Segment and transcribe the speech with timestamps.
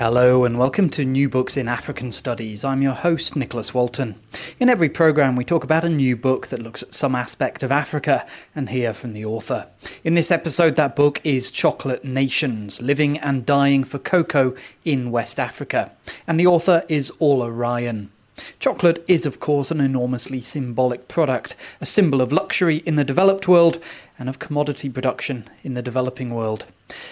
[0.00, 2.64] Hello and welcome to New Books in African Studies.
[2.64, 4.18] I'm your host, Nicholas Walton.
[4.58, 7.70] In every programme, we talk about a new book that looks at some aspect of
[7.70, 9.68] Africa and hear from the author.
[10.02, 14.54] In this episode, that book is Chocolate Nations Living and Dying for Cocoa
[14.86, 15.92] in West Africa.
[16.26, 18.10] And the author is Orla Ryan.
[18.58, 23.48] Chocolate is, of course, an enormously symbolic product, a symbol of luxury in the developed
[23.48, 23.78] world
[24.20, 26.66] and of commodity production in the developing world.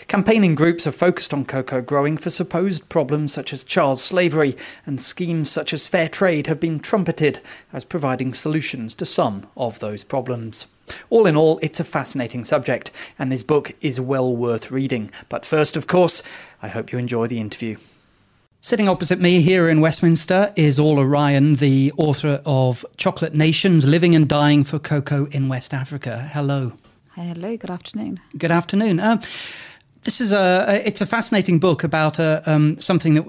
[0.06, 4.54] Campaigning groups have focused on cocoa growing for supposed problems such as child slavery,
[4.87, 7.40] and schemes such as fair trade have been trumpeted
[7.73, 10.66] as providing solutions to some of those problems.
[11.10, 15.10] All in all, it's a fascinating subject, and this book is well worth reading.
[15.28, 16.22] But first, of course,
[16.62, 17.78] I hope you enjoy the interview.
[18.60, 24.16] Sitting opposite me here in Westminster is Orla Ryan, the author of Chocolate Nations Living
[24.16, 26.28] and Dying for Cocoa in West Africa.
[26.32, 26.72] Hello.
[27.19, 28.21] Hello, good afternoon.
[28.37, 29.01] Good afternoon.
[29.01, 29.21] Um,
[30.05, 33.24] this is a it's a fascinating book about a, um, something that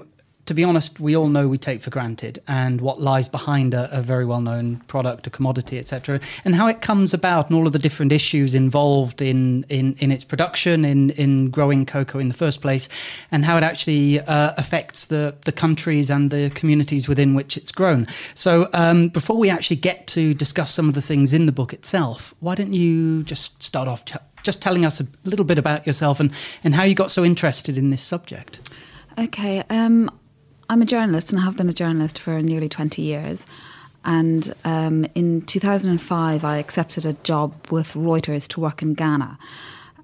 [0.50, 3.88] to be honest, we all know we take for granted, and what lies behind a,
[3.96, 7.68] a very well known product, a commodity, etc., and how it comes about, and all
[7.68, 12.26] of the different issues involved in, in, in its production, in, in growing cocoa in
[12.26, 12.88] the first place,
[13.30, 17.70] and how it actually uh, affects the, the countries and the communities within which it's
[17.70, 18.08] grown.
[18.34, 21.72] So, um, before we actually get to discuss some of the things in the book
[21.72, 24.04] itself, why don't you just start off
[24.42, 26.32] just telling us a little bit about yourself and,
[26.64, 28.58] and how you got so interested in this subject?
[29.16, 29.62] Okay.
[29.70, 30.10] Um,
[30.70, 33.44] I'm a journalist and I have been a journalist for nearly 20 years.
[34.04, 39.36] And um, in 2005, I accepted a job with Reuters to work in Ghana.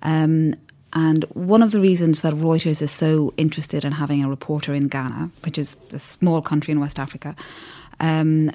[0.03, 0.57] Um,
[0.93, 4.89] and one of the reasons that Reuters is so interested in having a reporter in
[4.89, 7.37] Ghana, which is a small country in West Africa,
[8.01, 8.51] um,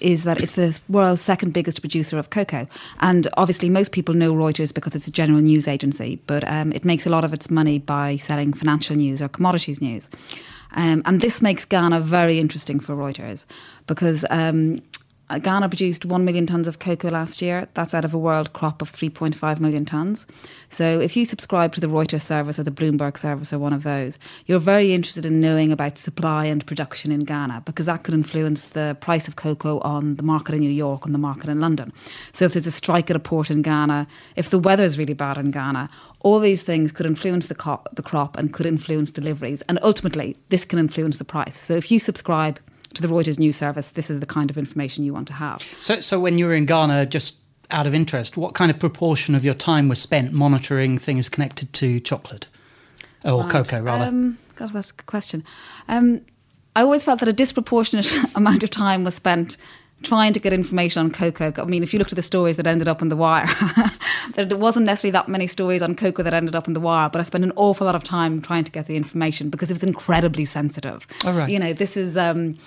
[0.00, 2.66] is that it's the world's second biggest producer of cocoa.
[3.00, 6.86] And obviously, most people know Reuters because it's a general news agency, but um, it
[6.86, 10.08] makes a lot of its money by selling financial news or commodities news.
[10.72, 13.44] Um, and this makes Ghana very interesting for Reuters
[13.86, 14.80] because um,
[15.38, 17.68] Ghana produced 1 million tonnes of cocoa last year.
[17.74, 20.26] That's out of a world crop of 3.5 million tonnes.
[20.70, 23.84] So if you subscribe to the Reuters service or the Bloomberg service or one of
[23.84, 28.14] those, you're very interested in knowing about supply and production in Ghana because that could
[28.14, 31.60] influence the price of cocoa on the market in New York and the market in
[31.60, 31.92] London.
[32.32, 35.14] So if there's a strike at a port in Ghana, if the weather is really
[35.14, 35.88] bad in Ghana,
[36.20, 39.62] all these things could influence the, co- the crop and could influence deliveries.
[39.62, 41.58] And ultimately, this can influence the price.
[41.58, 42.60] So if you subscribe
[42.94, 45.62] to the Reuters news service, this is the kind of information you want to have.
[45.78, 47.36] So, so when you were in Ghana, just
[47.70, 51.72] out of interest, what kind of proportion of your time was spent monitoring things connected
[51.74, 52.48] to chocolate
[53.24, 53.50] or right.
[53.50, 54.04] cocoa, rather?
[54.06, 55.44] Um, God, that's a good question.
[55.88, 56.20] Um,
[56.76, 59.56] I always felt that a disproportionate amount of time was spent
[60.02, 61.52] trying to get information on cocoa.
[61.58, 63.46] I mean, if you looked at the stories that ended up in the wire,
[64.34, 67.20] there wasn't necessarily that many stories on cocoa that ended up in the wire, but
[67.20, 69.84] I spent an awful lot of time trying to get the information because it was
[69.84, 71.06] incredibly sensitive.
[71.24, 71.50] All right.
[71.50, 72.16] You know, this is.
[72.16, 72.58] Um,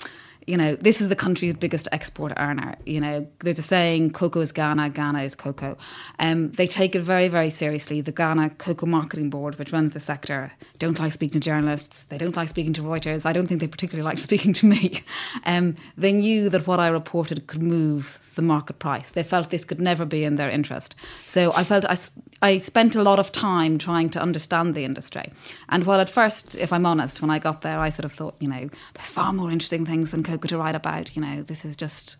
[0.47, 2.75] you know, this is the country's biggest export earner.
[2.85, 5.77] You know, there's a saying, cocoa is Ghana, Ghana is cocoa.
[6.19, 8.01] Um, they take it very, very seriously.
[8.01, 12.03] The Ghana Cocoa Marketing Board, which runs the sector, don't like speaking to journalists.
[12.03, 13.25] They don't like speaking to Reuters.
[13.25, 15.01] I don't think they particularly like speaking to me.
[15.45, 19.09] Um, they knew that what I reported could move the market price.
[19.09, 20.95] They felt this could never be in their interest.
[21.25, 21.97] So I felt I,
[22.41, 25.31] I spent a lot of time trying to understand the industry.
[25.69, 28.35] And while at first, if I'm honest, when I got there, I sort of thought,
[28.39, 31.15] you know, there's far more interesting things than cocoa to write about.
[31.15, 32.17] You know, this is just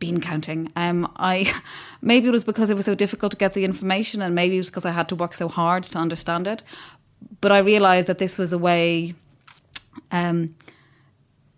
[0.00, 0.72] bean counting.
[0.74, 1.52] Um, I
[2.02, 4.60] maybe it was because it was so difficult to get the information, and maybe it
[4.60, 6.64] was because I had to work so hard to understand it.
[7.40, 9.14] But I realised that this was a way.
[10.12, 10.54] Um,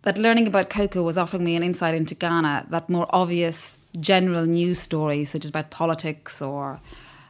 [0.02, 4.46] that learning about cocoa was offering me an insight into Ghana that more obvious general
[4.46, 6.81] news stories, such as about politics or,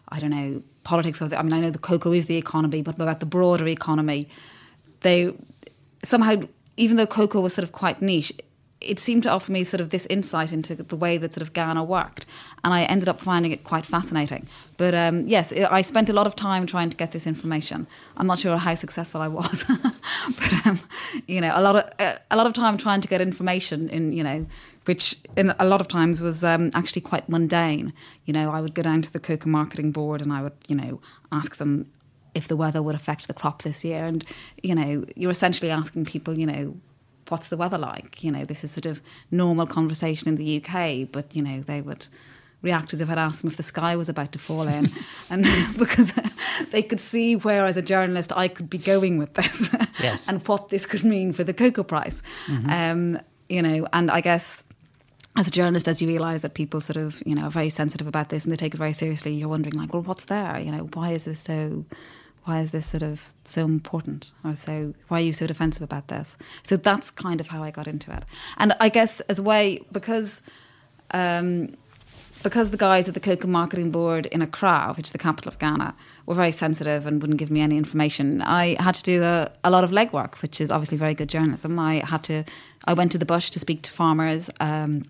[0.09, 1.21] I don't know, politics.
[1.21, 3.67] Or the, I mean, I know the cocoa is the economy, but about the broader
[3.69, 4.29] economy,
[5.01, 5.35] they
[6.03, 6.43] somehow,
[6.77, 8.33] even though cocoa was sort of quite niche,
[8.85, 11.53] it seemed to offer me sort of this insight into the way that sort of
[11.53, 12.27] Ghana worked,
[12.65, 14.47] and I ended up finding it quite fascinating.
[14.77, 17.87] But um, yes, I spent a lot of time trying to get this information.
[18.17, 19.65] I'm not sure how successful I was,
[20.27, 20.81] but um,
[21.27, 24.25] you know, a lot of a lot of time trying to get information in you
[24.25, 24.47] know,
[24.85, 27.93] which in a lot of times was um, actually quite mundane.
[28.27, 30.77] You know, I would go down to the cocoa marketing board and I would you
[30.77, 31.01] know
[31.31, 31.91] ask them
[32.35, 34.05] if the weather would affect the crop this year.
[34.05, 34.25] And,
[34.63, 36.77] you know, you're essentially asking people, you know,
[37.33, 38.23] what's the weather like?
[38.23, 39.01] You know, this is sort of
[39.31, 42.07] normal conversation in the UK, but, you know, they would
[42.61, 44.93] react as if I'd asked them if the sky was about to fall in.
[45.31, 45.47] and
[45.79, 46.13] because
[46.71, 50.29] they could see where, as a journalist, I could be going with this yes.
[50.29, 52.23] and what this could mean for the cocoa price.
[52.47, 52.71] Mm-hmm.
[52.71, 54.63] Um, you know, and I guess
[55.35, 58.07] as a journalist, as you realise that people sort of, you know, are very sensitive
[58.07, 60.59] about this and they take it very seriously, you're wondering like, well, what's there?
[60.59, 61.87] You know, why is this so
[62.45, 66.09] why is this sort of so important or so why are you so defensive about
[66.09, 66.37] this?
[66.63, 68.25] So that's kind of how i got into it.
[68.57, 70.43] And i guess as a way because
[71.13, 71.77] um,
[72.43, 75.59] because the guys at the cocoa marketing board in accra which is the capital of
[75.59, 75.95] ghana
[76.27, 78.43] were very sensitive and wouldn't give me any information.
[78.43, 81.79] I had to do a, a lot of legwork which is obviously very good journalism.
[81.79, 82.45] I had to
[82.85, 85.05] i went to the bush to speak to farmers um,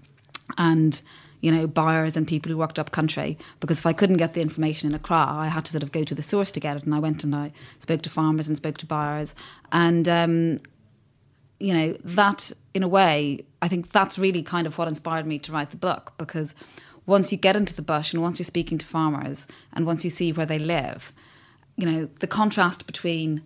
[0.59, 1.01] and
[1.43, 3.37] you know, buyers and people who worked up country.
[3.61, 6.05] Because if I couldn't get the information in Accra, I had to sort of go
[6.05, 6.85] to the source to get it.
[6.85, 7.51] And I went and I
[7.81, 9.35] spoke to farmers and spoke to buyers.
[9.73, 10.61] And, um,
[11.59, 15.39] you know, that in a way, I think that's really kind of what inspired me
[15.41, 16.15] to write the book.
[16.17, 16.55] Because
[17.07, 20.11] once you get into the bush and once you're speaking to farmers and once you
[20.11, 21.13] see where they live,
[21.77, 23.43] you know, the contrast between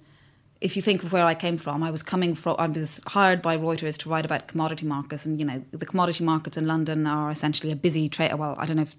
[0.61, 3.43] if you think of where I came from, I was coming from, I was hired
[3.43, 5.27] by Reuters to write about commodity markets.
[5.27, 8.35] And, you know, the commodity markets in London are essentially a busy trade.
[8.35, 8.97] Well, I don't know if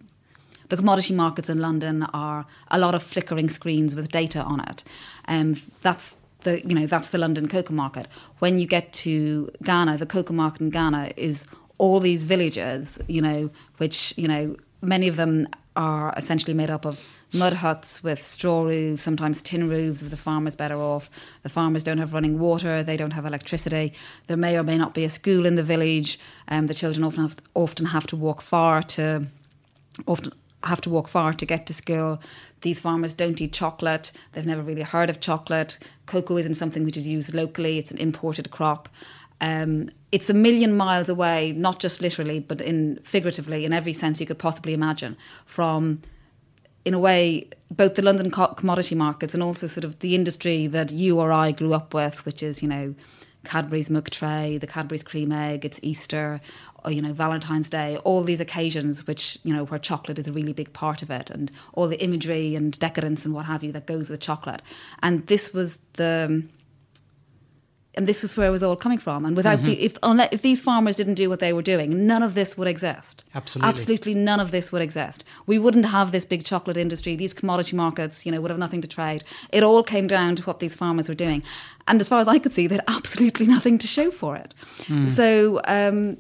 [0.69, 4.83] the commodity markets in London are a lot of flickering screens with data on it.
[5.25, 8.07] And um, that's the, you know, that's the London cocoa market.
[8.39, 11.45] When you get to Ghana, the cocoa market in Ghana is
[11.79, 16.85] all these villages, you know, which, you know, many of them are essentially made up
[16.85, 17.01] of
[17.33, 21.09] mud huts with straw roofs, sometimes tin roofs if the farmer's better off.
[21.43, 23.93] The farmers don't have running water, they don't have electricity.
[24.27, 26.19] There may or may not be a school in the village.
[26.47, 29.27] Um, the children often have, often have to walk far to
[30.05, 30.31] often
[30.63, 32.19] have to walk far to get to school.
[32.61, 34.11] These farmers don't eat chocolate.
[34.31, 35.77] They've never really heard of chocolate.
[36.05, 37.77] Cocoa isn't something which is used locally.
[37.77, 38.89] It's an imported crop.
[39.39, 44.19] Um, it's a million miles away, not just literally, but in figuratively, in every sense
[44.19, 45.15] you could possibly imagine,
[45.45, 46.01] from
[46.87, 50.67] in a way, both the London co- commodity markets and also sort of the industry
[50.67, 52.95] that you or I grew up with, which is, you know,
[53.43, 56.39] Cadbury's milk tray, the Cadbury's cream egg, it's Easter,
[56.85, 60.31] or, you know, Valentine's Day, all these occasions which, you know, where chocolate is a
[60.31, 63.73] really big part of it and all the imagery and decadence and what have you
[63.73, 64.61] that goes with chocolate.
[65.03, 66.41] And this was the
[67.97, 69.25] and this was where it was all coming from.
[69.25, 69.71] And without mm-hmm.
[69.71, 72.57] the, if unless, if these farmers didn't do what they were doing, none of this
[72.57, 73.23] would exist.
[73.33, 75.25] Absolutely, absolutely none of this would exist.
[75.47, 77.15] We wouldn't have this big chocolate industry.
[77.15, 79.23] These commodity markets, you know, would have nothing to trade.
[79.51, 81.41] It all came down to what these farmers were doing,
[81.87, 84.53] and as far as I could see, they had absolutely nothing to show for it.
[84.85, 85.09] Mm.
[85.09, 86.17] So, um,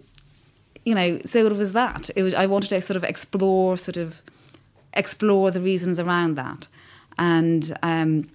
[0.83, 2.09] you know, so it was that.
[2.15, 2.33] It was.
[2.33, 4.23] I wanted to sort of explore, sort of
[4.93, 6.67] explore the reasons around that,
[7.19, 7.77] and.
[7.83, 8.29] Um,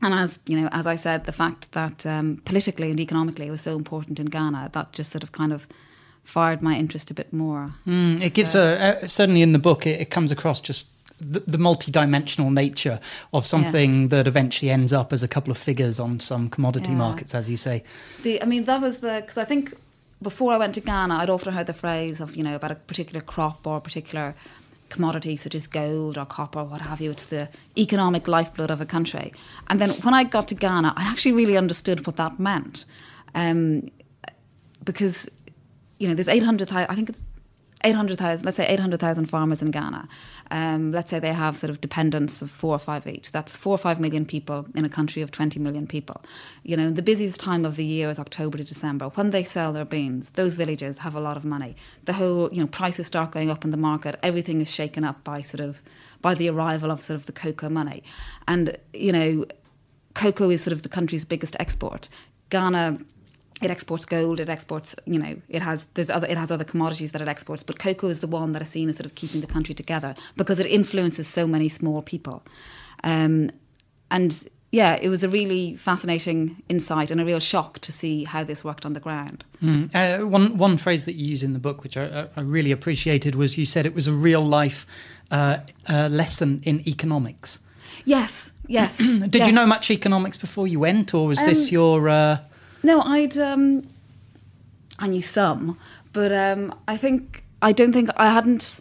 [0.00, 3.50] and as you know, as I said, the fact that um, politically and economically it
[3.50, 5.66] was so important in Ghana, that just sort of kind of
[6.24, 7.72] fired my interest a bit more.
[7.86, 10.88] Mm, it gives a, a, certainly in the book it, it comes across just
[11.20, 13.00] the, the multi-dimensional nature
[13.32, 14.08] of something yeah.
[14.08, 16.96] that eventually ends up as a couple of figures on some commodity yeah.
[16.96, 17.82] markets, as you say.
[18.22, 19.74] The, I mean, that was the because I think
[20.22, 22.76] before I went to Ghana, I'd often heard the phrase of you know about a
[22.76, 24.34] particular crop or a particular
[24.90, 27.10] commodity such as gold or copper, what have you.
[27.10, 29.32] It's the economic lifeblood of a country.
[29.68, 32.84] And then when I got to Ghana, I actually really understood what that meant.
[33.34, 33.88] Um,
[34.84, 35.28] because,
[35.98, 37.24] you know, there's 800,000, I think it's
[37.84, 40.08] 800,000, let's say 800,000 farmers in Ghana.
[40.50, 43.32] Um, let's say they have sort of dependents of four or five each.
[43.32, 46.22] That's four or five million people in a country of 20 million people.
[46.62, 49.08] You know, the busiest time of the year is October to December.
[49.10, 51.76] When they sell their beans, those villages have a lot of money.
[52.04, 54.18] The whole, you know, prices start going up in the market.
[54.22, 55.82] Everything is shaken up by sort of,
[56.22, 58.02] by the arrival of sort of the cocoa money.
[58.46, 59.46] And, you know,
[60.14, 62.08] cocoa is sort of the country's biggest export.
[62.50, 62.98] Ghana
[63.62, 67.12] it exports gold it exports you know it has there's other it has other commodities
[67.12, 69.40] that it exports but cocoa is the one that is seen as sort of keeping
[69.40, 72.42] the country together because it influences so many small people
[73.04, 73.50] um,
[74.10, 78.44] and yeah it was a really fascinating insight and a real shock to see how
[78.44, 79.90] this worked on the ground mm.
[79.94, 83.34] uh, one one phrase that you use in the book which I, I really appreciated
[83.34, 84.86] was you said it was a real life
[85.30, 87.60] uh, uh, lesson in economics
[88.04, 89.48] yes yes did yes.
[89.48, 92.38] you know much economics before you went or was um, this your uh,
[92.82, 93.88] no, I'd um,
[94.98, 95.78] I knew some,
[96.12, 98.80] but um, I think I don't think I hadn't.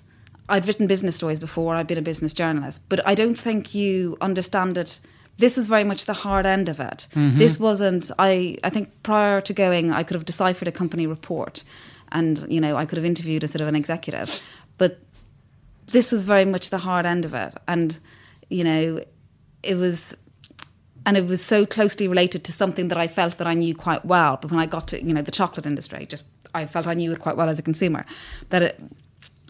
[0.49, 1.75] I'd written business stories before.
[1.75, 4.99] I'd been a business journalist, but I don't think you understand it.
[5.37, 7.07] This was very much the hard end of it.
[7.13, 7.37] Mm-hmm.
[7.37, 8.11] This wasn't.
[8.17, 11.63] I I think prior to going, I could have deciphered a company report,
[12.11, 14.41] and you know I could have interviewed a sort of an executive,
[14.77, 14.99] but
[15.87, 17.99] this was very much the hard end of it, and
[18.49, 19.01] you know
[19.63, 20.15] it was
[21.07, 24.03] and it was so closely related to something that I felt that I knew quite
[24.03, 24.37] well.
[24.39, 27.13] But when I got to you know the chocolate industry, just I felt I knew
[27.13, 28.05] it quite well as a consumer.
[28.49, 28.79] That it,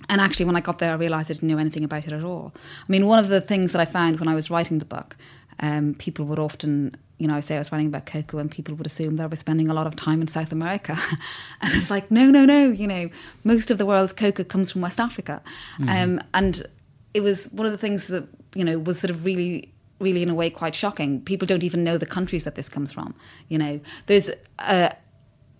[0.08, 2.24] and actually, when I got there, I realised I didn't know anything about it at
[2.24, 2.54] all.
[2.56, 5.18] I mean, one of the things that I found when I was writing the book,
[5.60, 8.76] um, people would often, you know, I say I was writing about cocoa, and people
[8.76, 10.96] would assume that I was spending a lot of time in South America.
[11.62, 12.68] and it's like, no, no, no.
[12.68, 13.10] You know,
[13.44, 15.42] most of the world's cocoa comes from West Africa,
[15.80, 15.90] mm-hmm.
[15.90, 16.68] um, and
[17.16, 20.30] it was one of the things that you know was sort of really really in
[20.30, 23.16] a way quite shocking people don't even know the countries that this comes from
[23.50, 24.92] you know there's a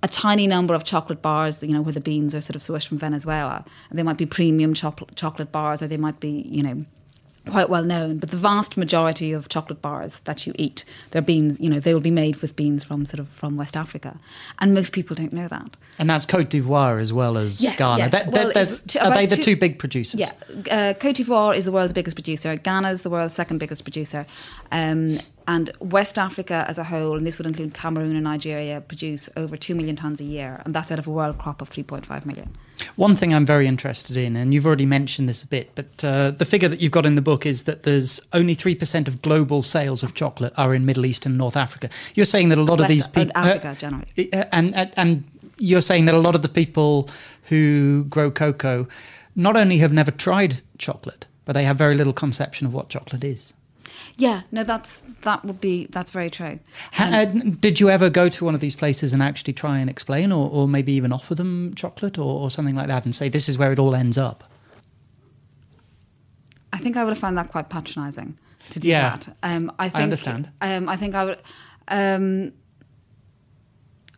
[0.04, 2.88] a tiny number of chocolate bars, you know, where the beans are sort of sourced
[2.88, 3.66] from Venezuela.
[3.90, 6.86] And they might be premium chocolate, chocolate bars, or they might be, you know,
[7.48, 8.18] quite well known.
[8.18, 11.94] But the vast majority of chocolate bars that you eat, they're beans, you know, they
[11.94, 14.20] will be made with beans from sort of from West Africa,
[14.60, 15.76] and most people don't know that.
[16.00, 17.98] And that's Cote d'Ivoire as well as yes, Ghana.
[17.98, 18.12] Yes.
[18.12, 20.20] That, well, that, are they the two, two, big producers?
[20.20, 20.32] Yeah,
[20.72, 22.56] uh, Cote d'Ivoire is the world's biggest producer.
[22.56, 24.26] Ghana is the world's second biggest producer.
[24.72, 29.30] Um, and West Africa as a whole, and this would include Cameroon and Nigeria, produce
[29.38, 32.26] over 2 million tonnes a year, and that's out of a world crop of 3.5
[32.26, 32.56] million.
[32.96, 36.32] One thing I'm very interested in, and you've already mentioned this a bit, but uh,
[36.32, 39.62] the figure that you've got in the book is that there's only 3% of global
[39.62, 41.90] sales of chocolate are in Middle East and North Africa.
[42.16, 43.32] You're saying that a lot West, of these people.
[43.36, 44.34] Africa, uh, generally.
[44.34, 45.24] Uh, and, and, and
[45.58, 47.10] you're saying that a lot of the people
[47.44, 48.88] who grow cocoa
[49.36, 53.24] not only have never tried chocolate, but they have very little conception of what chocolate
[53.24, 53.54] is.
[54.18, 56.60] Yeah, no, that's that would be that's very true.
[56.98, 57.26] Um, uh,
[57.60, 60.50] did you ever go to one of these places and actually try and explain, or,
[60.50, 63.58] or maybe even offer them chocolate or, or something like that, and say this is
[63.58, 64.44] where it all ends up?
[66.74, 68.38] I think I would have found that quite patronising
[68.72, 69.36] to do yeah, that.
[69.44, 70.52] Um, I, think, I understand.
[70.62, 71.40] Um, I think I would.
[71.88, 72.54] Um,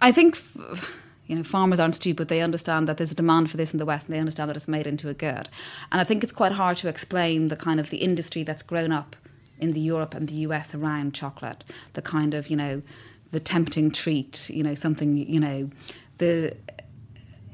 [0.02, 0.42] I think
[1.28, 2.28] you know farmers aren't stupid.
[2.28, 4.58] They understand that there's a demand for this in the West, and they understand that
[4.58, 5.50] it's made into a good.
[5.92, 8.92] And I think it's quite hard to explain the kind of the industry that's grown
[8.92, 9.16] up
[9.60, 11.64] in the Europe and the US around chocolate.
[11.94, 12.82] The kind of, you know,
[13.32, 15.70] the tempting treat, you know, something, you know,
[16.18, 16.56] the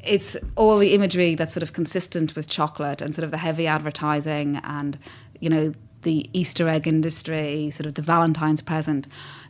[0.04, 3.66] it's all the imagery that's sort of consistent with chocolate and sort of the heavy
[3.66, 5.00] advertising and,
[5.40, 9.08] you know, the Easter egg industry, sort of the Valentine's present.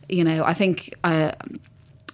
[0.08, 1.32] You know, I think uh,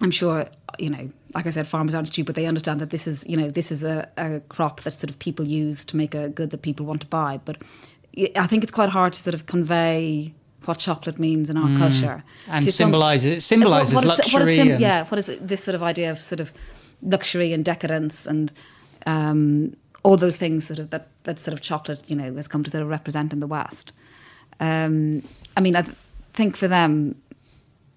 [0.01, 0.45] I'm sure,
[0.77, 2.35] you know, like I said, farmers aren't stupid.
[2.35, 5.17] They understand that this is, you know, this is a, a crop that sort of
[5.17, 7.39] people use to make a good that people want to buy.
[7.43, 7.57] But
[8.35, 10.33] I think it's quite hard to sort of convey
[10.65, 11.77] what chocolate means in our mm.
[11.77, 14.53] culture and symbolizes it symbolizes what, what luxury.
[14.53, 14.81] Is, what sim- and...
[14.81, 16.53] yeah, what is this sort of idea of sort of
[17.01, 18.51] luxury and decadence and
[19.05, 22.63] um, all those things sort of that that sort of chocolate you know has come
[22.63, 23.91] to sort of represent in the West.
[24.59, 25.23] Um,
[25.57, 25.97] I mean, I th-
[26.33, 27.21] think for them,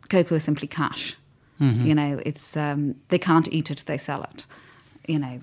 [0.09, 1.17] cocoa is simply cash.
[1.61, 1.87] Mm-hmm.
[1.87, 4.47] You know, it's um, they can't eat it; they sell it.
[5.07, 5.41] You know,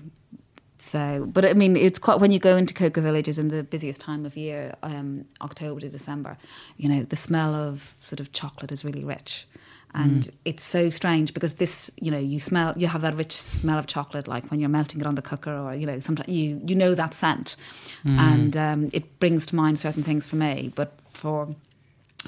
[0.84, 4.02] so, but I mean, it's quite when you go into cocoa villages in the busiest
[4.02, 6.36] time of year, um, October to December.
[6.76, 9.48] You know, the smell of sort of chocolate is really rich,
[9.94, 10.30] and mm.
[10.44, 13.86] it's so strange because this, you know, you smell, you have that rich smell of
[13.86, 16.74] chocolate, like when you're melting it on the cooker, or you know, sometimes you you
[16.74, 17.56] know that scent,
[18.04, 18.18] mm.
[18.18, 20.70] and um, it brings to mind certain things for me.
[20.74, 21.48] But for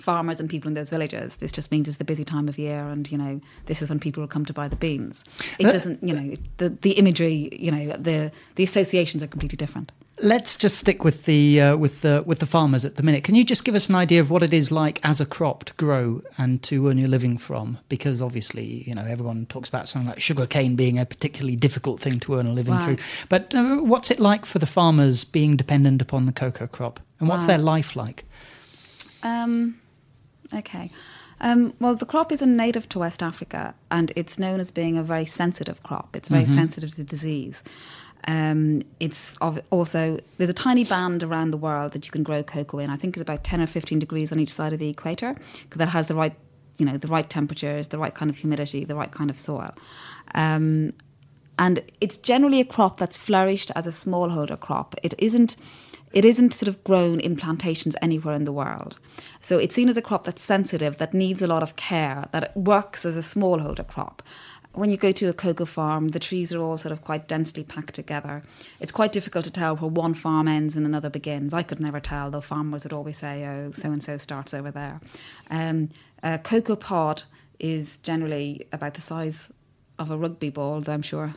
[0.01, 1.37] farmers and people in those villages.
[1.37, 3.99] This just means it's the busy time of year, and you know this is when
[3.99, 5.25] people will come to buy the beans.
[5.59, 9.93] It doesn't, you know, the the imagery, you know, the the associations are completely different.
[10.23, 13.23] Let's just stick with the uh, with the with the farmers at the minute.
[13.23, 15.65] Can you just give us an idea of what it is like as a crop
[15.65, 17.79] to grow and to earn your living from?
[17.91, 22.19] Because obviously, you know, everyone talks about something like sugarcane being a particularly difficult thing
[22.21, 22.85] to earn a living right.
[22.85, 22.97] through.
[23.29, 27.29] But uh, what's it like for the farmers being dependent upon the cocoa crop, and
[27.29, 27.59] what's right.
[27.59, 28.25] their life like?
[29.23, 29.79] Um,
[30.55, 30.91] Okay.
[31.41, 34.97] Um, well, the crop is a native to West Africa, and it's known as being
[34.97, 36.17] a very sensitive crop.
[36.17, 36.55] It's very mm-hmm.
[36.55, 37.63] sensitive to disease.
[38.27, 39.37] Um, it's
[39.71, 42.91] also there's a tiny band around the world that you can grow cocoa in.
[42.91, 45.37] I think it's about ten or fifteen degrees on each side of the equator
[45.77, 46.35] that has the right,
[46.79, 49.73] you know, the right temperatures, the right kind of humidity, the right kind of soil.
[50.35, 50.93] Um,
[51.59, 54.95] and it's generally a crop that's flourished as a smallholder crop.
[55.03, 55.57] It isn't
[56.13, 58.99] it isn't sort of grown in plantations anywhere in the world.
[59.41, 62.57] So it's seen as a crop that's sensitive, that needs a lot of care, that
[62.57, 64.23] works as a smallholder crop.
[64.73, 67.65] When you go to a cocoa farm, the trees are all sort of quite densely
[67.65, 68.43] packed together.
[68.79, 71.55] It's quite difficult to tell where one farm ends and another begins.
[71.55, 74.71] I could never tell, though farmers would always say, oh, so and so starts over
[74.71, 75.01] there.
[75.51, 75.89] Um,
[76.23, 77.23] a cocoa pod
[77.59, 79.51] is generally about the size
[79.99, 81.35] of a rugby ball, though I'm sure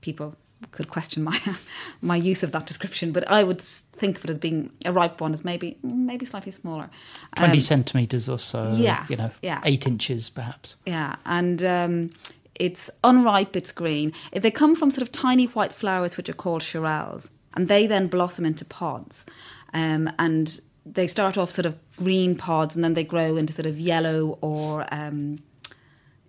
[0.00, 0.36] people
[0.72, 1.40] could question my
[2.02, 5.20] my use of that description, but I would think of it as being a ripe
[5.20, 6.90] one as maybe maybe slightly smaller,
[7.36, 8.74] twenty um, centimeters or so.
[8.76, 9.60] Yeah, you know, yeah.
[9.64, 10.76] eight inches perhaps.
[10.86, 12.10] Yeah, and um,
[12.54, 13.56] it's unripe.
[13.56, 14.12] It's green.
[14.32, 18.08] They come from sort of tiny white flowers, which are called cherelles, and they then
[18.08, 19.24] blossom into pods,
[19.72, 23.66] um, and they start off sort of green pods and then they grow into sort
[23.66, 25.38] of yellow or um,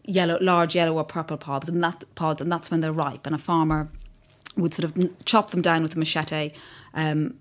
[0.09, 3.25] yellow, large yellow or purple pods, and that pods, and that's when they're ripe.
[3.25, 3.89] And a farmer
[4.58, 6.51] would sort of chop them down with a machete.
[6.94, 7.39] Um,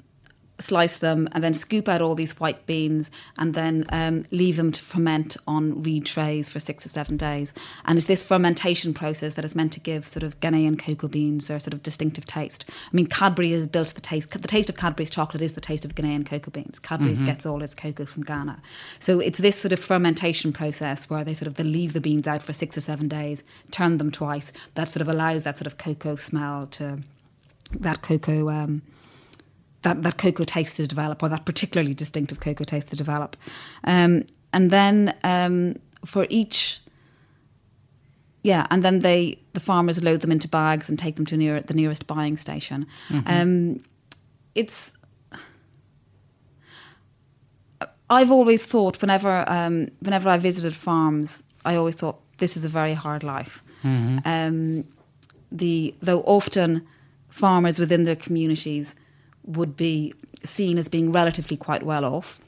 [0.58, 4.72] slice them and then scoop out all these white beans and then um, leave them
[4.72, 7.54] to ferment on reed trays for six or seven days.
[7.84, 11.46] And it's this fermentation process that is meant to give sort of Ghanaian cocoa beans
[11.46, 12.64] their sort of distinctive taste.
[12.68, 14.30] I mean, Cadbury has built the taste.
[14.30, 16.78] The taste of Cadbury's chocolate is the taste of Ghanaian cocoa beans.
[16.78, 17.26] Cadbury's mm-hmm.
[17.26, 18.60] gets all its cocoa from Ghana.
[19.00, 22.26] So it's this sort of fermentation process where they sort of they leave the beans
[22.26, 24.52] out for six or seven days, turn them twice.
[24.74, 27.00] That sort of allows that sort of cocoa smell to
[27.80, 28.48] that cocoa.
[28.48, 28.82] Um,
[29.88, 33.36] that, that cocoa taste to develop, or that particularly distinctive cocoa taste to develop.
[33.84, 36.80] Um, and then um, for each,
[38.42, 41.60] yeah, and then they the farmers load them into bags and take them to near
[41.62, 42.86] the nearest buying station.
[43.08, 43.28] Mm-hmm.
[43.28, 43.84] Um,
[44.54, 44.92] it's
[48.10, 52.68] I've always thought whenever um, whenever I visited farms, I always thought this is a
[52.68, 53.62] very hard life.
[53.82, 54.18] Mm-hmm.
[54.24, 54.84] Um,
[55.50, 56.86] the though often
[57.30, 58.94] farmers within their communities
[59.48, 60.14] would be
[60.44, 62.38] seen as being relatively quite well off.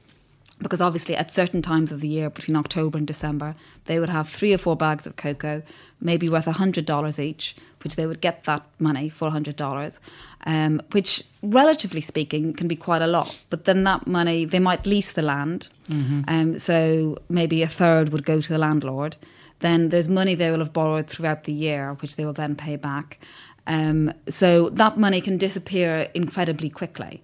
[0.59, 3.55] Because obviously at certain times of the year between October and December
[3.87, 5.63] they would have three or four bags of cocoa
[6.03, 9.99] maybe worth $100 each which they would get that money for $100
[10.45, 13.43] um, which relatively speaking can be quite a lot.
[13.49, 16.25] But then that money they might lease the land mm-hmm.
[16.29, 19.17] um, so maybe a third would go to the landlord.
[19.61, 22.77] Then there's money they will have borrowed throughout the year which they will then pay
[22.77, 23.19] back
[23.67, 27.23] um, so that money can disappear incredibly quickly.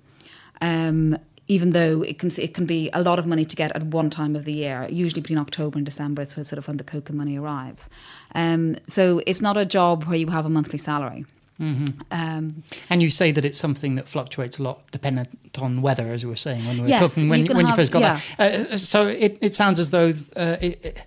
[0.60, 3.82] Um, even though it can it can be a lot of money to get at
[3.84, 6.84] one time of the year, usually between October and December is sort of when the
[6.84, 7.88] cocoa money arrives.
[8.34, 11.24] Um, so it's not a job where you have a monthly salary.
[11.60, 12.00] Mm-hmm.
[12.10, 16.24] Um, and you say that it's something that fluctuates a lot, dependent on weather, as
[16.24, 18.02] we were saying when we were yes, talking when, you, when have, you first got
[18.02, 18.20] yeah.
[18.36, 18.72] there.
[18.72, 21.02] Uh, so it, it sounds as though uh, it, it,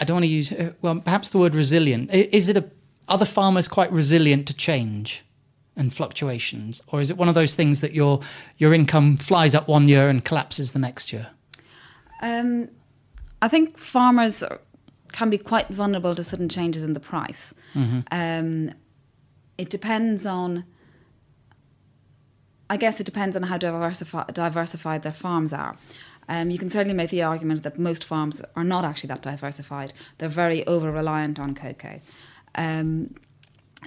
[0.00, 2.12] I don't want to use uh, well, perhaps the word resilient.
[2.12, 2.64] Is it a
[3.08, 5.24] are the farmers quite resilient to change
[5.76, 8.20] and fluctuations, or is it one of those things that your
[8.58, 11.28] your income flies up one year and collapses the next year?
[12.22, 12.68] Um,
[13.42, 14.42] I think farmers
[15.12, 17.54] can be quite vulnerable to sudden changes in the price.
[17.74, 18.00] Mm-hmm.
[18.10, 18.70] Um,
[19.58, 20.64] it depends on.
[22.70, 25.76] I guess it depends on how diversified, diversified their farms are.
[26.28, 29.92] Um, you can certainly make the argument that most farms are not actually that diversified.
[30.16, 32.00] They're very over reliant on cocoa.
[32.54, 33.14] Um,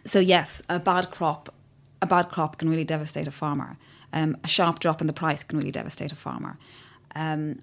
[0.05, 1.53] so yes, a bad crop,
[2.01, 3.77] a bad crop can really devastate a farmer.
[4.13, 6.57] Um, a sharp drop in the price can really devastate a farmer,
[7.13, 7.59] um,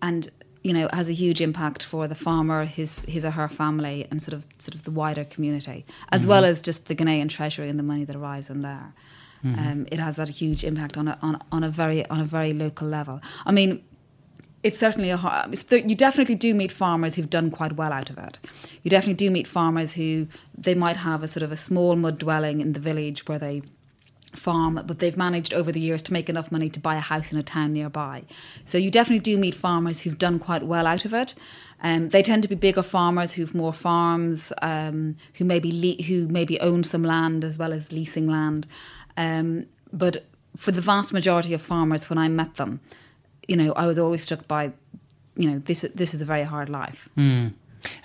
[0.00, 0.28] and
[0.64, 4.20] you know has a huge impact for the farmer, his his or her family, and
[4.20, 6.30] sort of sort of the wider community, as mm-hmm.
[6.30, 8.92] well as just the Ghanaian treasury and the money that arrives in there.
[9.44, 9.68] Mm-hmm.
[9.68, 12.52] Um, it has that huge impact on a on, on a very on a very
[12.52, 13.20] local level.
[13.46, 13.84] I mean,
[14.62, 15.56] it's certainly a hard.
[15.72, 18.38] you definitely do meet farmers who've done quite well out of it.
[18.82, 22.18] You definitely do meet farmers who they might have a sort of a small mud
[22.18, 23.62] dwelling in the village where they
[24.34, 27.32] farm, but they've managed over the years to make enough money to buy a house
[27.32, 28.22] in a town nearby.
[28.64, 31.34] So you definitely do meet farmers who've done quite well out of it.
[31.82, 36.28] Um, they tend to be bigger farmers who've more farms, um, who maybe le- who
[36.28, 38.66] maybe own some land as well as leasing land.
[39.16, 40.24] Um, but
[40.56, 42.80] for the vast majority of farmers, when I met them,
[43.48, 44.72] you know, I was always struck by,
[45.36, 47.08] you know, this this is a very hard life.
[47.16, 47.54] Mm.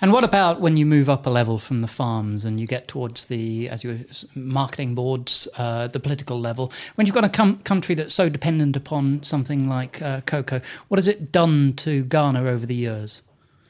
[0.00, 2.88] And what about when you move up a level from the farms and you get
[2.88, 3.98] towards the, as you were,
[4.34, 6.72] marketing boards, uh, the political level?
[6.96, 10.98] When you've got a com- country that's so dependent upon something like uh, cocoa, what
[10.98, 13.22] has it done to Ghana over the years?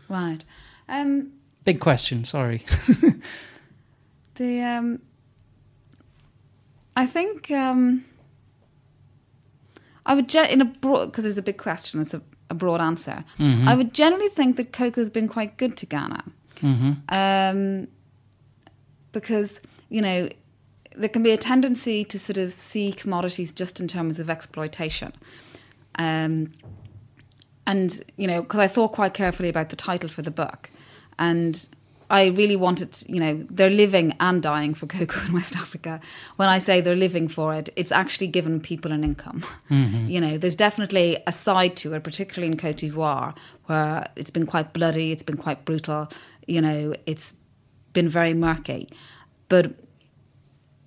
[0.09, 0.44] Right.
[0.88, 1.33] Um,
[1.64, 2.24] Big question.
[2.24, 2.64] Sorry.
[4.37, 5.02] the um,
[6.96, 7.50] I think.
[7.50, 8.04] Um,
[10.09, 12.81] I would, in a broad, because it was a big question, it's a, a broad
[12.81, 13.25] answer.
[13.38, 13.68] Mm-hmm.
[13.68, 16.25] I would generally think that cocoa has been quite good to Ghana.
[16.61, 16.92] Mm-hmm.
[17.11, 17.88] Um,
[19.12, 20.29] because, you know,
[20.97, 25.12] there can be a tendency to sort of see commodities just in terms of exploitation.
[25.97, 26.53] Um,
[27.66, 30.71] and, you know, because I thought quite carefully about the title for the book.
[31.18, 31.68] And
[32.11, 36.01] I really wanted, you know, they're living and dying for cocoa in West Africa.
[36.37, 39.44] When I say they're living for it, it's actually given people an income.
[39.71, 40.09] Mm-hmm.
[40.09, 44.47] You know, there's definitely a side to it, particularly in Cote d'Ivoire, where it's been
[44.47, 46.09] quite bloody, it's been quite brutal,
[46.47, 47.35] you know, it's
[47.92, 48.88] been very murky.
[49.49, 49.75] But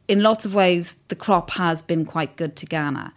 [0.07, 3.13] in lots of ways, the crop has been quite good to Ghana.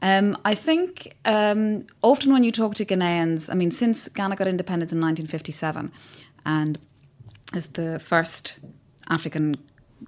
[0.00, 4.46] Um, I think um, often when you talk to Ghanaians, I mean, since Ghana got
[4.46, 5.92] independence in 1957,
[6.46, 6.78] and
[7.54, 8.58] as the first
[9.08, 9.56] African,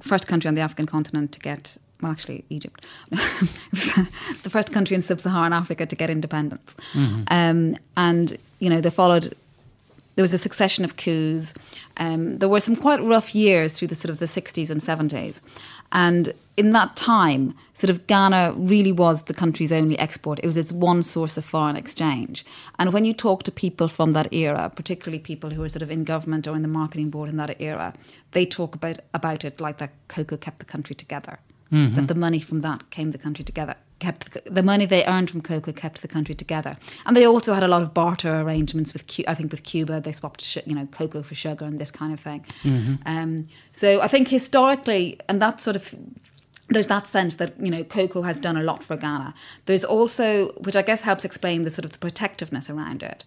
[0.02, 2.86] first country on the African continent to get well, actually, Egypt.
[3.10, 6.76] the first country in sub-Saharan Africa to get independence,
[7.28, 9.34] um, and you know they followed.
[10.16, 11.54] There was a succession of coups.
[11.96, 15.40] Um, there were some quite rough years through the sort of the 60s and 70s,
[15.92, 20.38] and in that time, sort of Ghana really was the country's only export.
[20.42, 22.44] It was its one source of foreign exchange.
[22.78, 25.90] And when you talk to people from that era, particularly people who were sort of
[25.90, 27.94] in government or in the marketing board in that era,
[28.32, 31.38] they talk about about it like that cocoa kept the country together.
[31.72, 31.94] Mm-hmm.
[31.94, 33.76] That the money from that came the country together.
[34.00, 37.62] Kept the, money they earned from cocoa kept the country together, and they also had
[37.62, 39.04] a lot of barter arrangements with.
[39.28, 42.18] I think with Cuba, they swapped, you know, cocoa for sugar and this kind of
[42.18, 42.44] thing.
[43.06, 45.94] Um, so I think historically, and that sort of
[46.70, 49.34] there's that sense that you know cocoa has done a lot for Ghana.
[49.66, 53.24] There's also, which I guess helps explain the sort of the protectiveness around it.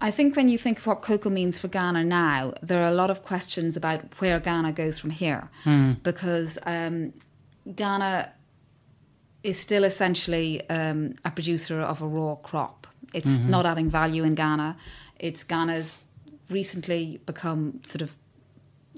[0.00, 2.94] I think when you think of what cocoa means for Ghana now, there are a
[2.94, 5.50] lot of questions about where Ghana goes from here,
[6.02, 7.12] because um,
[7.74, 8.32] Ghana
[9.46, 12.86] is still essentially um, a producer of a raw crop.
[13.14, 14.76] It's not adding value in Ghana.
[15.18, 15.98] It's Ghana's
[16.50, 18.10] recently become sort of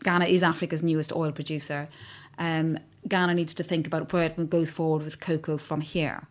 [0.02, 1.88] Ghana is Africa's newest oil producer.
[2.38, 6.26] Um, Ghana needs to think about where it goes forward with cocoa from here.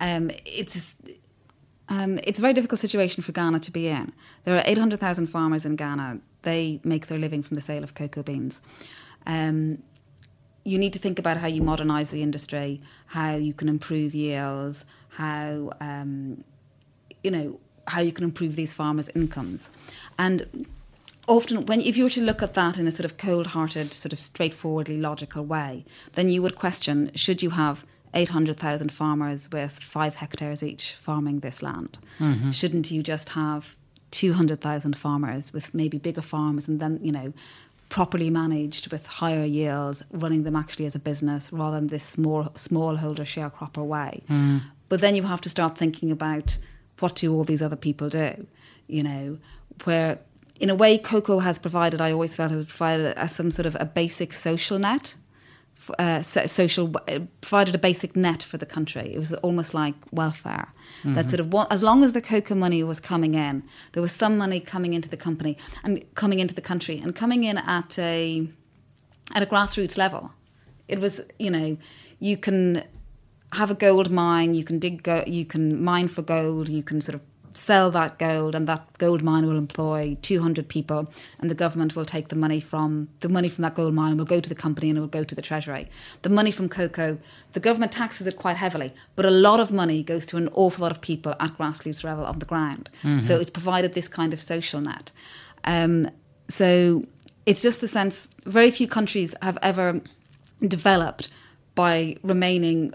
[0.00, 0.94] Um, it's
[1.88, 4.12] um, it's a very difficult situation for Ghana to be in.
[4.44, 6.20] There are 800,000 farmers in Ghana.
[6.42, 8.60] They make their living from the sale of cocoa beans.
[9.26, 9.82] Um,
[10.68, 14.84] you need to think about how you modernise the industry, how you can improve yields,
[15.08, 16.44] how um,
[17.24, 19.70] you know how you can improve these farmers' incomes,
[20.18, 20.66] and
[21.26, 24.12] often when if you were to look at that in a sort of cold-hearted, sort
[24.12, 30.16] of straightforwardly logical way, then you would question: should you have 800,000 farmers with five
[30.16, 31.98] hectares each farming this land?
[32.52, 33.76] Shouldn't you just have
[34.10, 37.32] 200,000 farmers with maybe bigger farms and then, you know,
[37.88, 42.44] properly managed with higher yields, running them actually as a business rather than this small
[42.54, 44.22] smallholder sharecropper way?
[44.28, 44.62] Mm.
[44.88, 46.58] But then you have to start thinking about
[46.98, 48.46] what do all these other people do?
[48.86, 49.38] You know,
[49.84, 50.18] where
[50.60, 53.76] in a way cocoa has provided, I always felt it provided as some sort of
[53.78, 55.14] a basic social net
[55.98, 59.12] uh, social uh, provided a basic net for the country.
[59.14, 60.66] It was almost like welfare.
[61.04, 63.62] That sort of as long as the cocoa money was coming in,
[63.92, 67.44] there was some money coming into the company and coming into the country and coming
[67.44, 68.48] in at a
[69.34, 70.30] at a grassroots level.
[70.88, 71.76] It was you know
[72.18, 72.82] you can
[73.52, 77.00] have a gold mine, you can dig, go- you can mine for gold, you can
[77.00, 77.22] sort of
[77.58, 82.04] sell that gold, and that gold mine will employ 200 people, and the government will
[82.04, 84.54] take the money from the money from that gold mine and will go to the
[84.54, 85.88] company and it will go to the treasury.
[86.22, 87.18] The money from cocoa,
[87.52, 90.82] the government taxes it quite heavily, but a lot of money goes to an awful
[90.82, 92.88] lot of people at grassroots level on the ground.
[93.22, 95.10] So it's provided this kind of social net.
[95.64, 96.10] Um,
[96.48, 97.04] so
[97.46, 100.00] it's just the sense very few countries have ever
[100.66, 101.28] developed
[101.74, 102.94] by remaining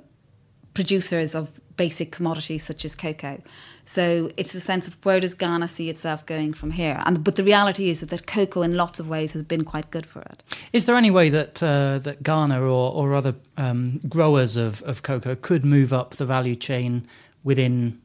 [0.73, 3.39] producers of basic commodities such as cocoa.
[3.85, 7.01] So it's the sense of where does Ghana see itself going from here?
[7.05, 10.05] And but the reality is that cocoa, in lots of ways, has been quite good
[10.05, 10.43] for it.
[10.71, 15.03] Is there any way that uh, that Ghana or, or other um, growers of, of
[15.03, 17.05] cocoa could move up the value chain
[17.43, 17.99] within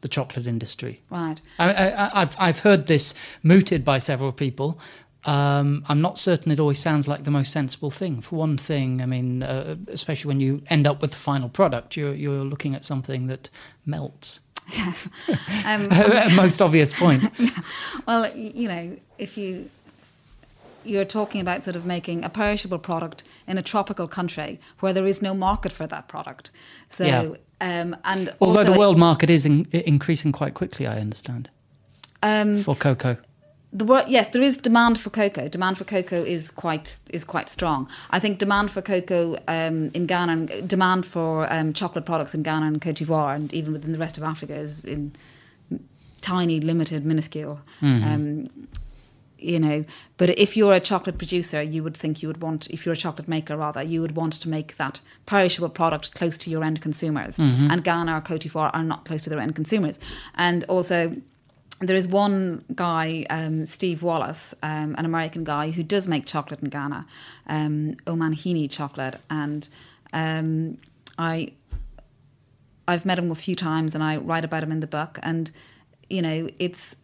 [0.00, 1.00] the chocolate industry?
[1.10, 1.40] Right.
[1.58, 4.78] I, I, I've I've heard this mooted by several people.
[5.26, 8.20] Um, I'm not certain it always sounds like the most sensible thing.
[8.20, 11.96] For one thing, I mean, uh, especially when you end up with the final product,
[11.96, 13.50] you're you're looking at something that
[13.84, 14.40] melts.
[14.72, 15.08] Yes.
[15.66, 15.88] Um,
[16.36, 17.24] most obvious point.
[18.06, 19.68] well, you know, if you
[20.84, 25.06] you're talking about sort of making a perishable product in a tropical country where there
[25.06, 26.50] is no market for that product.
[26.88, 27.80] So, Yeah.
[27.80, 31.50] um, and Although the world market is in, increasing quite quickly, I understand
[32.22, 33.16] um, for cocoa.
[33.76, 35.48] The yes, there is demand for cocoa.
[35.48, 37.88] Demand for cocoa is quite is quite strong.
[38.10, 42.42] I think demand for cocoa um, in Ghana, and demand for um, chocolate products in
[42.42, 45.14] Ghana and Cote d'Ivoire, and even within the rest of Africa, is in
[46.22, 47.60] tiny, limited, minuscule.
[47.82, 48.68] Um,
[49.38, 49.84] you know,
[50.16, 52.96] but if you're a chocolate producer, you would think you would want, if you're a
[52.96, 56.80] chocolate maker rather, you would want to make that perishable product close to your end
[56.80, 57.38] consumers.
[57.70, 59.98] And Ghana or Cote d'Ivoire are not close to their end consumers.
[60.34, 61.16] And also,
[61.80, 66.60] there is one guy, um, Steve Wallace, um, an American guy who does make chocolate
[66.60, 67.06] in Ghana,
[67.48, 69.68] um, Omanhene chocolate, and
[70.12, 70.78] um,
[71.18, 71.52] I,
[72.88, 75.18] I've met him a few times, and I write about him in the book.
[75.22, 75.50] And
[76.08, 76.96] you know, it's,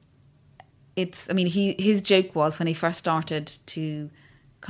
[0.96, 1.28] it's.
[1.28, 4.08] I mean, he his joke was when he first started to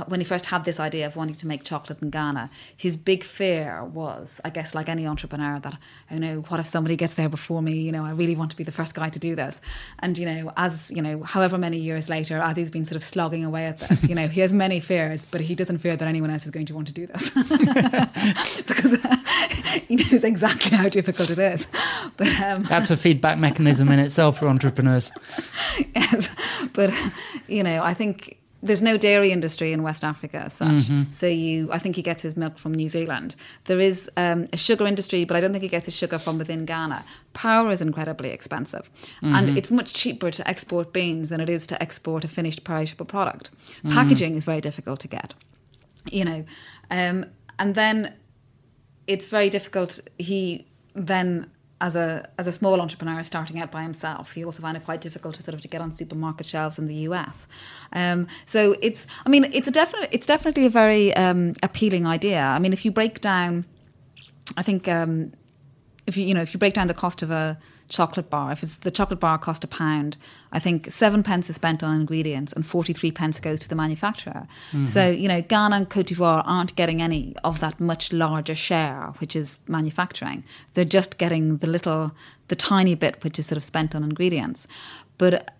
[0.07, 3.23] when he first had this idea of wanting to make chocolate in Ghana, his big
[3.23, 5.77] fear was, I guess, like any entrepreneur, that
[6.11, 7.73] oh no, what if somebody gets there before me?
[7.73, 9.61] You know, I really want to be the first guy to do this.
[9.99, 13.03] And you know, as you know, however many years later, as he's been sort of
[13.03, 16.07] slogging away at this, you know, he has many fears, but he doesn't fear that
[16.07, 17.29] anyone else is going to want to do this
[18.57, 18.97] because
[19.87, 21.67] he knows exactly how difficult it is.
[22.17, 25.11] But um, that's a feedback mechanism in itself for entrepreneurs.
[25.95, 26.29] yes,
[26.73, 26.93] but
[27.47, 30.69] you know, I think there's no dairy industry in West Africa as such.
[30.69, 31.11] Mm-hmm.
[31.11, 33.35] So you, I think he gets his milk from New Zealand.
[33.65, 36.37] There is um, a sugar industry, but I don't think he gets his sugar from
[36.37, 37.03] within Ghana.
[37.33, 39.35] Power is incredibly expensive, mm-hmm.
[39.35, 43.05] and it's much cheaper to export beans than it is to export a finished perishable
[43.05, 43.51] product.
[43.51, 43.89] Mm-hmm.
[43.89, 45.33] Packaging is very difficult to get,
[46.09, 46.45] you know,
[46.89, 47.25] um,
[47.59, 48.13] and then
[49.07, 49.99] it's very difficult.
[50.17, 51.51] He then
[51.83, 55.01] as a as a small entrepreneur starting out by himself, he also found it quite
[55.01, 57.45] difficult to sort of to get on supermarket shelves in the US.
[57.91, 62.41] Um, so it's, I mean, it's a definite, it's definitely a very um, appealing idea.
[62.41, 63.65] I mean, if you break down,
[64.55, 65.33] I think um,
[66.07, 67.59] if you you know if you break down the cost of a
[67.93, 70.17] chocolate bar, if it's the chocolate bar cost a pound,
[70.51, 74.47] I think seven pence is spent on ingredients and 43 pence goes to the manufacturer.
[74.71, 74.87] Mm-hmm.
[74.87, 79.13] So, you know, Ghana and Cote d'Ivoire aren't getting any of that much larger share,
[79.19, 80.43] which is manufacturing.
[80.73, 82.11] They're just getting the little,
[82.47, 84.67] the tiny bit, which is sort of spent on ingredients.
[85.17, 85.51] But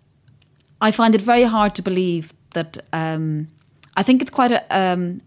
[0.82, 3.48] I find it very hard to believe that, um,
[3.96, 5.22] I think it's quite a, um,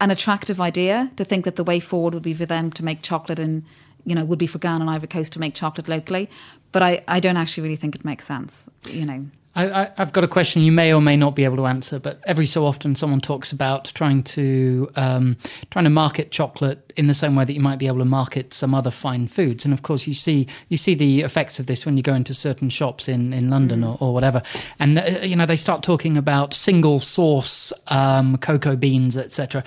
[0.00, 3.02] an attractive idea to think that the way forward would be for them to make
[3.02, 3.64] chocolate in
[4.04, 6.28] you know, would be for Ghana and Ivory Coast to make chocolate locally.
[6.72, 9.26] But I, I don't actually really think it makes sense, you know.
[9.56, 12.20] I, have got a question you may or may not be able to answer, but
[12.26, 15.36] every so often someone talks about trying to um,
[15.70, 18.52] trying to market chocolate in the same way that you might be able to market
[18.52, 19.64] some other fine foods.
[19.64, 22.34] And of course, you see you see the effects of this when you go into
[22.34, 23.92] certain shops in in London mm.
[23.92, 24.42] or, or, whatever,
[24.80, 29.62] and uh, you know they start talking about single source um, cocoa beans, etc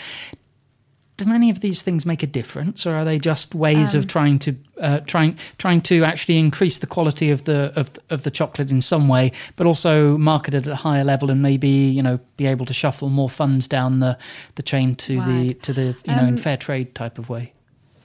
[1.17, 4.07] do many of these things make a difference, or are they just ways um, of
[4.07, 8.29] trying to uh, trying trying to actually increase the quality of the of of the
[8.29, 12.03] chocolate in some way, but also market it at a higher level and maybe you
[12.03, 14.17] know be able to shuffle more funds down the
[14.55, 17.51] the chain to the to the you know um, in fair trade type of way?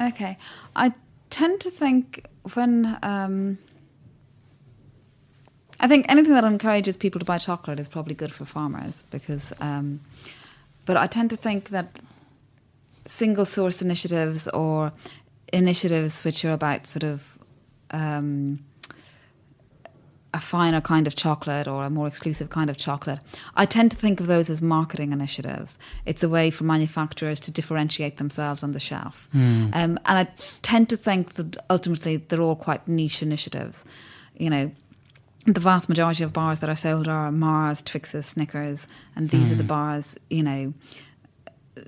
[0.00, 0.38] Okay,
[0.74, 0.92] I
[1.30, 2.98] tend to think when.
[3.02, 3.58] Um,
[5.80, 9.52] I think anything that encourages people to buy chocolate is probably good for farmers because,
[9.58, 9.98] um,
[10.86, 11.88] but I tend to think that
[13.06, 14.92] single source initiatives or
[15.52, 17.38] initiatives which are about sort of
[17.90, 18.60] um,
[20.34, 23.18] a finer kind of chocolate or a more exclusive kind of chocolate.
[23.54, 25.78] I tend to think of those as marketing initiatives.
[26.06, 29.28] It's a way for manufacturers to differentiate themselves on the shelf.
[29.34, 29.74] Mm.
[29.74, 30.28] Um, and I
[30.62, 33.84] tend to think that ultimately they're all quite niche initiatives.
[34.38, 34.70] You know,
[35.44, 39.52] the vast majority of bars that are sold are Mars, Twixes, Snickers, and these mm.
[39.52, 39.68] are the hmm.
[39.68, 40.72] bars, you know,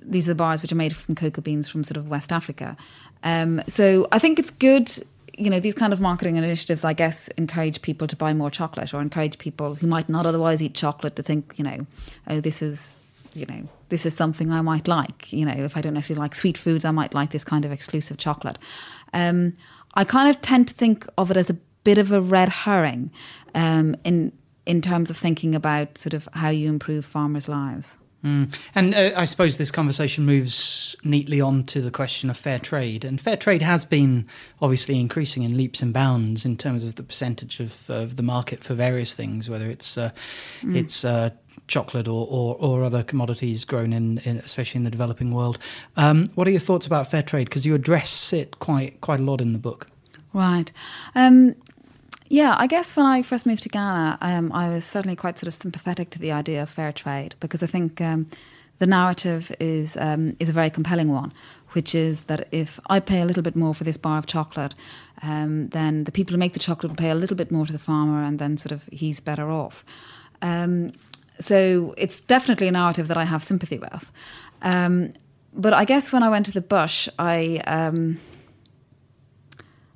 [0.01, 2.75] these are the bars which are made from cocoa beans from sort of West Africa.
[3.23, 4.91] Um, so I think it's good.
[5.37, 8.93] You know, these kind of marketing initiatives, I guess, encourage people to buy more chocolate
[8.93, 11.85] or encourage people who might not otherwise eat chocolate to think, you know,
[12.27, 15.31] oh, this is, you know, this is something I might like.
[15.33, 17.71] You know, if I don't necessarily like sweet foods, I might like this kind of
[17.71, 18.57] exclusive chocolate.
[19.13, 19.53] Um,
[19.93, 23.11] I kind of tend to think of it as a bit of a red herring
[23.53, 24.31] um, in
[24.65, 27.97] in terms of thinking about sort of how you improve farmers' lives.
[28.25, 28.59] Mm.
[28.73, 33.05] And uh, I suppose this conversation moves neatly on to the question of fair trade.
[33.05, 34.27] And fair trade has been
[34.61, 38.63] obviously increasing in leaps and bounds in terms of the percentage of, of the market
[38.63, 40.09] for various things, whether it's uh,
[40.63, 40.75] mm.
[40.75, 41.29] it's uh,
[41.67, 45.57] chocolate or, or, or, other commodities grown in, in, especially in the developing world.
[45.95, 47.45] Um, what are your thoughts about fair trade?
[47.45, 49.87] Because you address it quite quite a lot in the book.
[50.33, 50.71] Right.
[51.13, 51.55] Um,
[52.27, 55.47] yeah, I guess when I first moved to Ghana, um, I was certainly quite sort
[55.47, 58.27] of sympathetic to the idea of fair trade because I think um,
[58.79, 61.31] the narrative is um, is a very compelling one,
[61.71, 64.73] which is that if I pay a little bit more for this bar of chocolate,
[65.21, 67.73] um, then the people who make the chocolate will pay a little bit more to
[67.73, 69.85] the farmer, and then sort of he's better off.
[70.41, 70.93] Um,
[71.39, 74.11] so it's definitely a narrative that I have sympathy with.
[74.61, 75.13] Um,
[75.53, 77.61] but I guess when I went to the bush, I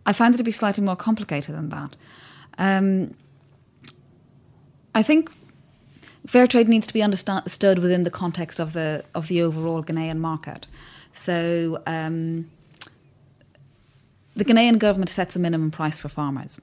[0.09, 1.97] I find it to be slightly more complicated than that.
[2.57, 3.13] Um,
[4.95, 5.29] I think
[6.25, 10.17] fair trade needs to be understood within the context of the of the overall Ghanaian
[10.17, 10.67] market.
[11.13, 12.49] So um,
[14.35, 16.59] the Ghanaian government sets a minimum price for farmers,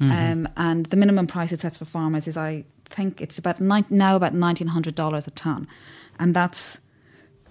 [0.00, 0.12] mm-hmm.
[0.12, 4.16] um, and the minimum price it sets for farmers is, I think, it's about now
[4.16, 5.66] about nineteen hundred dollars a ton,
[6.18, 6.78] and that's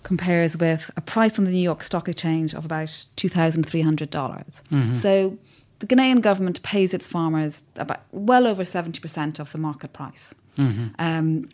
[0.05, 3.81] compares with a price on the New York Stock Exchange of about two thousand three
[3.81, 4.63] hundred dollars.
[4.71, 4.93] Mm-hmm.
[4.93, 5.37] So
[5.79, 10.87] the Ghanaian government pays its farmers about well over 70% of the market price, mm-hmm.
[10.99, 11.49] um,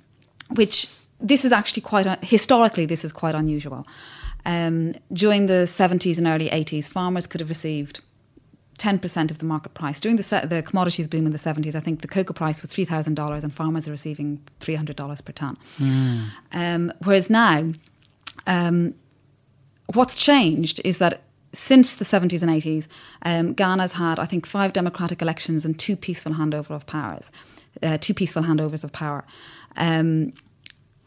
[0.52, 0.88] which
[1.20, 3.88] this is actually quite un- historically this is quite unusual.
[4.46, 8.02] Um, during the 70s and early 80s, farmers could have received
[8.80, 10.00] 10% of the market price.
[10.00, 12.72] During the, se- the commodities boom in the 70s, I think the cocoa price was
[12.72, 15.58] $3,000 and farmers are receiving $300 per tonne.
[15.78, 16.24] Mm.
[16.52, 17.72] Um, whereas now,
[18.48, 18.96] um,
[19.94, 21.22] what's changed is that
[21.54, 22.88] since the 70s and 80s,
[23.24, 27.30] um, Ghana's had, I think, five democratic elections and two peaceful handover of powers,
[27.84, 29.26] uh, two peaceful handovers of power.
[29.76, 30.34] Um,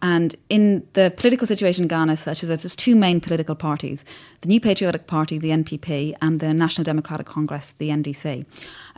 [0.02, 4.04] and in the political situation in Ghana, such as that there's two main political parties
[4.42, 8.44] the New Patriotic Party, the NPP, and the National Democratic Congress, the NDC.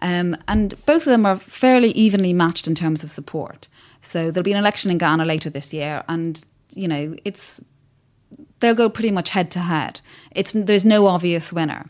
[0.03, 3.68] Um, and both of them are fairly evenly matched in terms of support.
[4.03, 6.42] So there'll be an election in Ghana later this year, and,
[6.75, 7.61] you know, it's
[8.61, 10.01] they'll go pretty much head to head.
[10.33, 11.87] It's there's no obvious winner,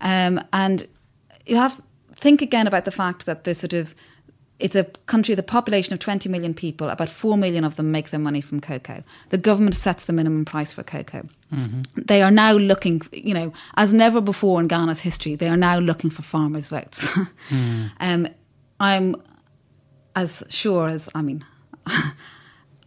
[0.00, 0.86] um, and
[1.46, 1.80] you have
[2.16, 3.94] think again about the fact that there's sort of
[4.58, 6.88] it's a country with a population of 20 million people.
[6.88, 9.02] About 4 million of them make their money from cocoa.
[9.28, 11.28] The government sets the minimum price for cocoa.
[11.52, 11.82] Mm-hmm.
[11.96, 15.78] They are now looking, you know, as never before in Ghana's history, they are now
[15.78, 17.06] looking for farmers' votes.
[17.50, 17.90] mm.
[18.00, 18.28] um,
[18.80, 19.16] I'm
[20.14, 21.44] as sure as, I mean,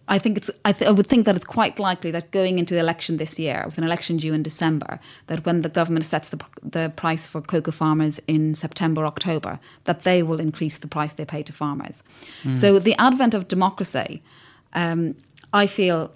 [0.10, 0.50] I think it's.
[0.66, 3.38] I, th- I, would think that it's quite likely that going into the election this
[3.38, 7.28] year, with an election due in December, that when the government sets the the price
[7.28, 11.54] for cocoa farmers in September, October, that they will increase the price they pay to
[11.54, 12.04] farmers.
[12.44, 12.58] Mm.
[12.58, 14.22] So the advent of democracy,
[14.74, 15.16] um,
[15.54, 16.12] I feel,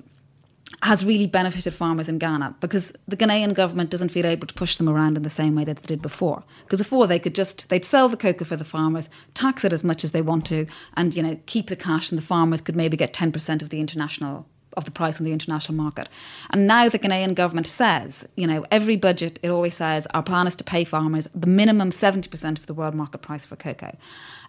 [0.82, 4.78] has really benefited farmers in Ghana because the Ghanaian government doesn't feel able to push
[4.78, 6.44] them around in the same way that they did before.
[6.64, 9.84] Because before they could just they'd sell the cocoa for the farmers, tax it as
[9.84, 12.76] much as they want to, and you know keep the cash, and the farmers could
[12.76, 16.10] maybe get ten percent of the international of the price on the international market.
[16.50, 20.48] And now the Ghanaian government says, you know, every budget it always says our plan
[20.48, 23.96] is to pay farmers the minimum seventy percent of the world market price for cocoa,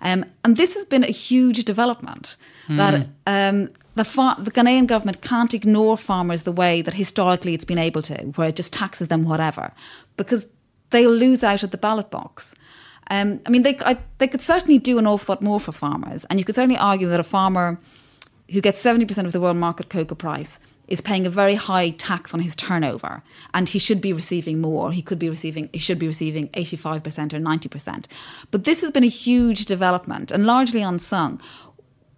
[0.01, 2.37] um, and this has been a huge development
[2.69, 2.77] mm.
[2.77, 3.09] that.
[3.27, 7.79] Um, the, far- the Ghanaian government can't ignore farmers the way that historically it's been
[7.79, 9.73] able to, where it just taxes them whatever,
[10.17, 10.47] because
[10.91, 12.55] they'll lose out at the ballot box.
[13.11, 16.25] Um, I mean, they, I, they could certainly do an awful lot more for farmers,
[16.27, 17.79] and you could certainly argue that a farmer
[18.51, 22.35] who gets 70% of the world market cocoa price is paying a very high tax
[22.35, 23.23] on his turnover
[23.55, 27.33] and he should be receiving more he could be receiving he should be receiving 85%
[27.33, 28.05] or 90%
[28.51, 31.41] but this has been a huge development and largely unsung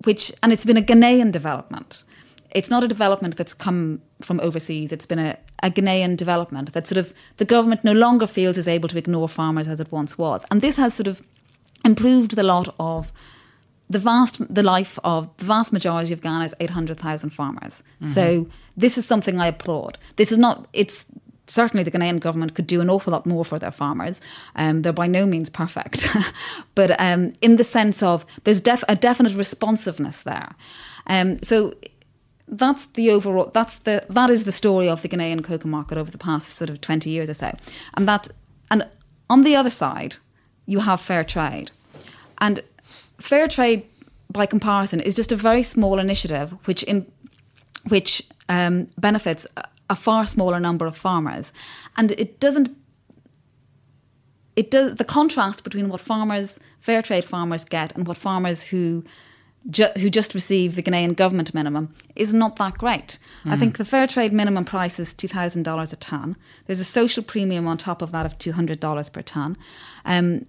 [0.05, 2.05] which and it's been a Ghanaian development.
[2.51, 4.93] It's not a development that's come from overseas.
[4.93, 8.69] It's been a, a Ghanaian development that sort of the government no longer feels is
[8.69, 11.23] able to ignore farmers as it once was, and this has sort of
[11.85, 13.13] improved the lot of
[13.89, 17.83] the vast the life of the vast majority of Ghana's 800,000 farmers.
[18.03, 18.13] Mm-hmm.
[18.13, 19.99] So this is something I applaud.
[20.17, 21.05] This is not it's
[21.47, 24.21] certainly the Ghanaian government could do an awful lot more for their farmers.
[24.57, 26.07] Um, they're by no means perfect,
[26.75, 30.55] but um, in the sense of there's def- a definite responsiveness there.
[31.07, 31.75] Um, so
[32.49, 33.51] that's the overall.
[33.53, 36.71] That's the that is the story of the Ghanaian cocoa market over the past sort
[36.71, 37.57] of twenty years or so,
[37.95, 38.29] and that
[38.71, 38.87] and
[39.29, 40.17] on the other side,
[40.67, 41.71] you have fair trade,
[42.39, 42.63] and
[43.19, 43.87] fair trade
[44.31, 47.11] by comparison is just a very small initiative which in
[47.89, 49.47] which um, benefits
[49.89, 51.53] a far smaller number of farmers.
[51.97, 52.77] And it doesn't
[54.57, 59.05] it does the contrast between what farmers, fair trade farmers get and what farmers who
[59.69, 63.19] ju- who just receive the Ghanaian government minimum is not that great.
[63.45, 63.53] Mm.
[63.53, 66.37] I think the fair trade minimum price is two thousand dollars a ton.
[66.67, 69.57] There's a social premium on top of that of two hundred dollars per ton.
[70.05, 70.47] Um,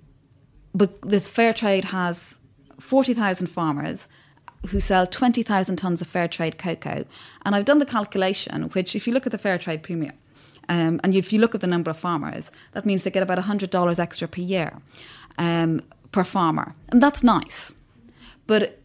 [0.73, 2.35] but this fair trade has
[2.79, 4.07] forty thousand farmers
[4.69, 7.05] who sell 20,000 tonnes of fair trade cocoa.
[7.45, 10.13] And I've done the calculation, which, if you look at the fair trade premium,
[10.69, 13.37] um, and if you look at the number of farmers, that means they get about
[13.37, 14.73] $100 extra per year
[15.37, 16.75] um, per farmer.
[16.89, 17.73] And that's nice.
[18.47, 18.79] But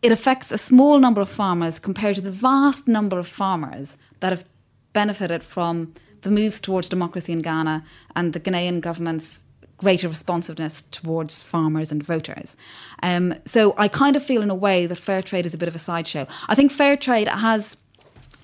[0.00, 4.30] it affects a small number of farmers compared to the vast number of farmers that
[4.30, 4.44] have
[4.92, 7.84] benefited from the moves towards democracy in Ghana
[8.16, 9.44] and the Ghanaian government's
[9.82, 12.56] greater responsiveness towards farmers and voters.
[13.02, 15.68] Um, so I kind of feel, in a way, that fair trade is a bit
[15.68, 16.24] of a sideshow.
[16.48, 17.76] I think fair trade has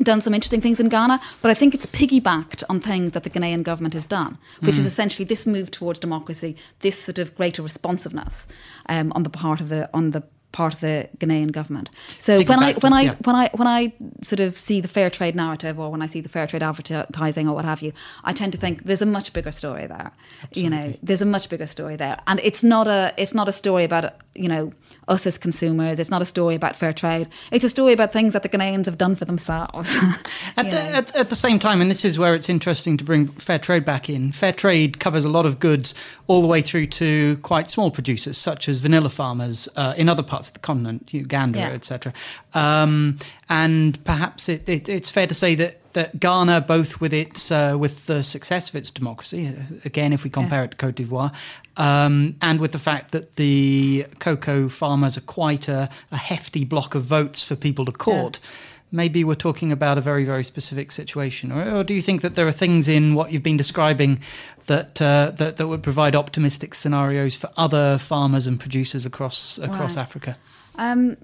[0.02, 3.30] done some interesting things in Ghana, but I think it's piggybacked on things that the
[3.30, 4.80] Ghanaian government has done, which mm.
[4.80, 4.88] is hmm.
[4.88, 8.48] essentially this move towards democracy, this sort of greater responsiveness
[8.88, 11.90] um, on the part of the on the part of the Ghanaian government.
[12.18, 13.14] So when I when I yeah.
[13.24, 16.20] when I when I sort of see the fair trade narrative or when I see
[16.20, 17.92] the fair trade advertising or what have you,
[18.24, 20.10] I tend to think there's a much bigger story there.
[20.42, 20.62] Absolutely.
[20.62, 23.52] You know, there's a much bigger story there, and it's not a it's not a
[23.52, 24.72] story about you know
[25.06, 25.98] us as consumers.
[25.98, 27.28] It's not a story about fair trade.
[27.52, 29.96] It's a story about things that the Ghanaians have done for themselves.
[30.56, 33.28] at, the, at, at, the same time, and this is where it's interesting to bring
[33.28, 34.32] fair trade back in.
[34.32, 35.94] Fair trade covers a lot of goods
[36.26, 40.22] all the way through to quite small producers, such as vanilla farmers uh, in other
[40.22, 41.68] parts parts of the continent, Uganda, Yeah.
[41.70, 42.12] etc.
[42.54, 43.18] Um,
[43.48, 47.76] and perhaps it, it, it's fair to say that, that Ghana, both with its uh,
[47.78, 49.52] with the success of its democracy, uh,
[49.84, 51.32] again, if we compare it to Cote d'Ivoire,
[51.76, 56.94] um, and with the fact that the cocoa farmers are quite a, a hefty block
[56.94, 58.38] of votes for people to court.
[58.90, 62.34] Maybe we're talking about a very, very specific situation, or, or do you think that
[62.36, 64.20] there are things in what you've been describing
[64.66, 69.96] that uh, that, that would provide optimistic scenarios for other farmers and producers across across
[69.96, 70.02] Right.
[70.02, 70.36] Africa?
[70.76, 71.16] Um,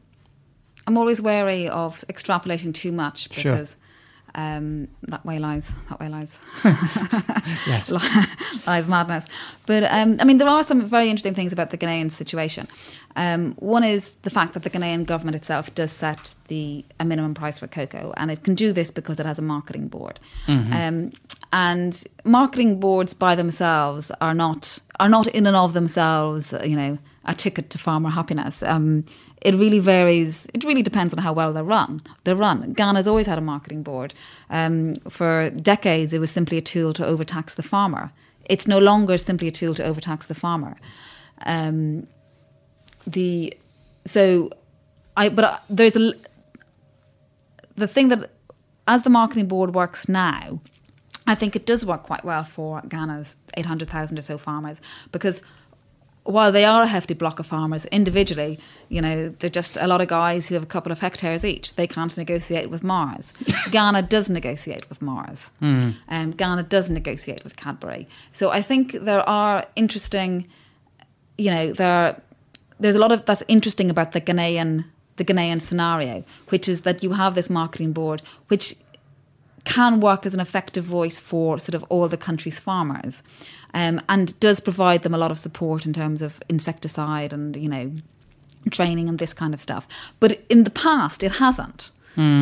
[0.87, 3.65] I'm always wary of extrapolating too much Sure.
[4.35, 6.39] Um, that way lies that way lies
[7.67, 7.93] Yes.
[8.67, 9.27] lies madness.
[9.67, 12.67] But um, I mean, there are some very interesting things about the Ghanaian situation.
[13.17, 17.35] Um, one is the fact that the Ghanaian government itself does set the a minimum
[17.35, 20.19] price for cocoa, and it can do this because it has a marketing board.
[20.49, 21.13] Um,
[21.53, 26.99] and marketing boards by themselves are not are not in and of themselves, you know,
[27.25, 28.63] a ticket to farmer happiness.
[29.45, 30.47] It really varies.
[30.55, 32.03] It really depends on how well they're run.
[32.25, 32.73] They're run.
[32.73, 34.15] Ghana's always had a marketing board.
[34.49, 38.11] Um, for decades, it was simply a tool to overtax the farmer.
[38.47, 40.77] It's no longer simply a tool to overtax the farmer.
[41.45, 42.07] Um,
[43.07, 43.53] the
[44.07, 44.51] so
[45.17, 46.15] I but uh, there's a
[47.77, 48.31] the thing that
[48.87, 50.61] as the marketing board works now,
[51.27, 54.81] I think it does work quite well for Ghana's 800,000 or so farmers
[55.11, 55.41] because
[56.25, 58.59] while they are a hefty block of farmers individually,
[58.89, 61.77] you know, they're just a lot of guys who have a couple of hectares each.
[61.77, 63.33] They can't negotiate with Mars.
[63.71, 65.51] Ghana does negotiate with Mars.
[66.09, 68.09] Um, Ghana does negotiate with Cadbury.
[68.33, 70.49] So I think there are interesting,
[71.37, 72.21] you know, there are,
[72.81, 74.85] there's a lot of that's interesting about the Ghanaian
[75.17, 78.75] the Ghanaian scenario, which is that you have this marketing board, which
[79.65, 83.23] can work as an effective voice for sort of all the country's farmers,
[83.73, 87.69] um, and does provide them a lot of support in terms of insecticide and you
[87.69, 87.93] know
[88.71, 89.87] training and this kind of stuff.
[90.21, 91.91] But in the past, it hasn't.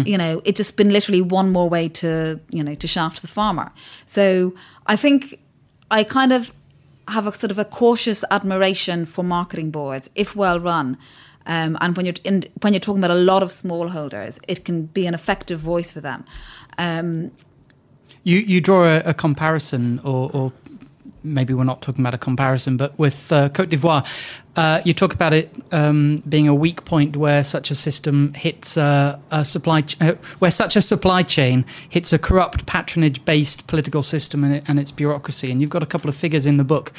[0.05, 3.29] You know, it's just been literally one more way to you know to shaft the
[3.29, 3.73] farmer.
[4.07, 4.55] So
[4.87, 5.41] I think
[5.91, 6.53] I kind of
[7.09, 10.99] have a sort of a cautious admiration for marketing boards if well run.
[11.47, 14.87] Um, and when you're in, when you're talking about a lot of smallholders, it can
[14.87, 16.25] be an effective voice for them.
[16.79, 17.31] Um,
[18.25, 20.53] You you draw a, a comparison, or, or
[21.25, 24.07] maybe we're not talking about a comparison, but with uh, Cote d'Ivoire,
[24.57, 28.77] uh, you talk about it um, being a weak point where such a system hits
[28.77, 34.45] a supply, ch- uh, where such a supply chain hits a corrupt patronage-based political system
[34.45, 35.51] and, it, and its bureaucracy.
[35.51, 36.93] And you've got a couple of figures in the book.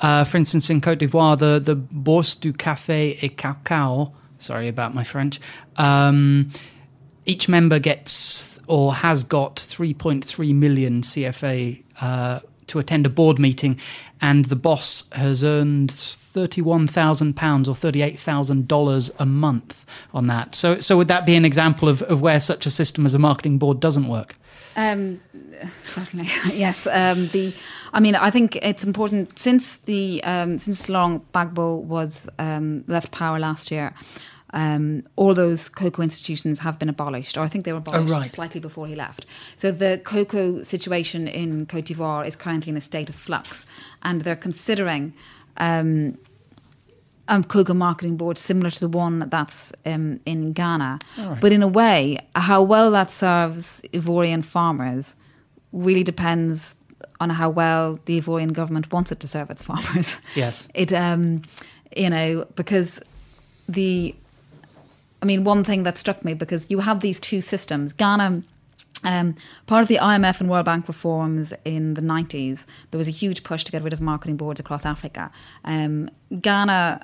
[0.00, 4.12] Uh, for instance, in Cote d'Ivoire, the the Bourse du Café et Cacao.
[4.38, 5.40] Sorry about my French.
[5.76, 6.50] Um,
[7.26, 13.78] each member gets or has got 3.3 million CFA uh, to attend a board meeting,
[14.20, 20.54] and the boss has earned £31,000 or $38,000 a month on that.
[20.54, 23.18] So, so would that be an example of, of where such a system as a
[23.18, 24.36] marketing board doesn't work?
[24.76, 25.20] Um,
[25.84, 26.86] certainly, yes.
[26.86, 27.54] Um, the,
[27.92, 33.12] I mean, I think it's important since the um, since Laurent Gbagbo was um, left
[33.12, 33.94] power last year.
[34.54, 38.24] Um, all those cocoa institutions have been abolished, or I think they were abolished right.
[38.24, 39.26] slightly before he left.
[39.56, 43.66] So the cocoa situation in Cote d'Ivoire is currently in a state of flux,
[44.02, 45.12] and they're considering
[45.56, 46.16] um,
[47.28, 50.98] a cocoa marketing board similar to the one that's um, in Ghana.
[51.18, 51.40] right.
[51.40, 55.16] But in a way, how well that serves Ivorian farmers
[55.72, 56.76] really depends
[57.20, 60.18] on how well the Ivorian government wants it to serve its farmers.
[60.34, 60.68] Yes.
[60.74, 61.42] It, um,
[61.96, 63.00] you know, because
[63.68, 64.14] the,
[65.24, 67.94] I mean, one thing that struck me because you have these two systems.
[67.94, 68.42] Ghana,
[69.04, 69.34] um,
[69.66, 73.42] part of the IMF and World Bank reforms in the 90s, there was a huge
[73.42, 75.32] push to get rid of marketing boards across Africa.
[75.64, 76.10] Um,
[76.42, 77.00] Ghana,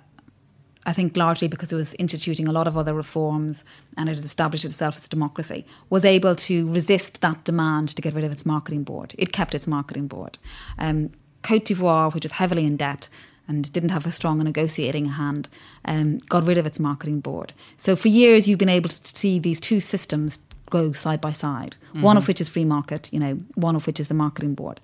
[0.84, 3.64] I think largely because it was instituting a lot of other reforms
[3.96, 8.02] and it had established itself as a democracy, was able to resist that demand to
[8.02, 9.14] get rid of its marketing board.
[9.16, 10.36] It kept its marketing board.
[10.78, 11.10] Um,
[11.42, 13.08] Cote d'Ivoire, which was heavily in debt,
[13.50, 15.48] and didn't have a strong negotiating hand,
[15.84, 17.52] um, got rid of its marketing board.
[17.76, 20.38] So for years, you've been able to see these two systems
[20.70, 21.74] go side by side.
[22.02, 24.80] One of which is free market, you know, one of which is the marketing board.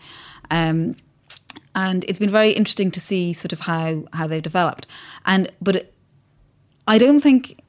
[0.51, 0.97] Um,
[1.77, 4.87] and it's been very interesting to see sort of how how they've developed.
[5.25, 5.95] And but it,
[6.89, 7.63] I don't think.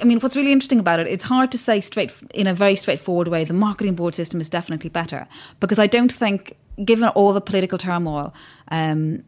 [0.00, 2.76] I mean, what's really interesting about it, it's hard to say straight in a very
[2.76, 3.44] straightforward way.
[3.44, 5.26] The marketing board system is definitely better
[5.60, 8.34] because I don't think, given all the political turmoil,
[8.70, 9.24] um,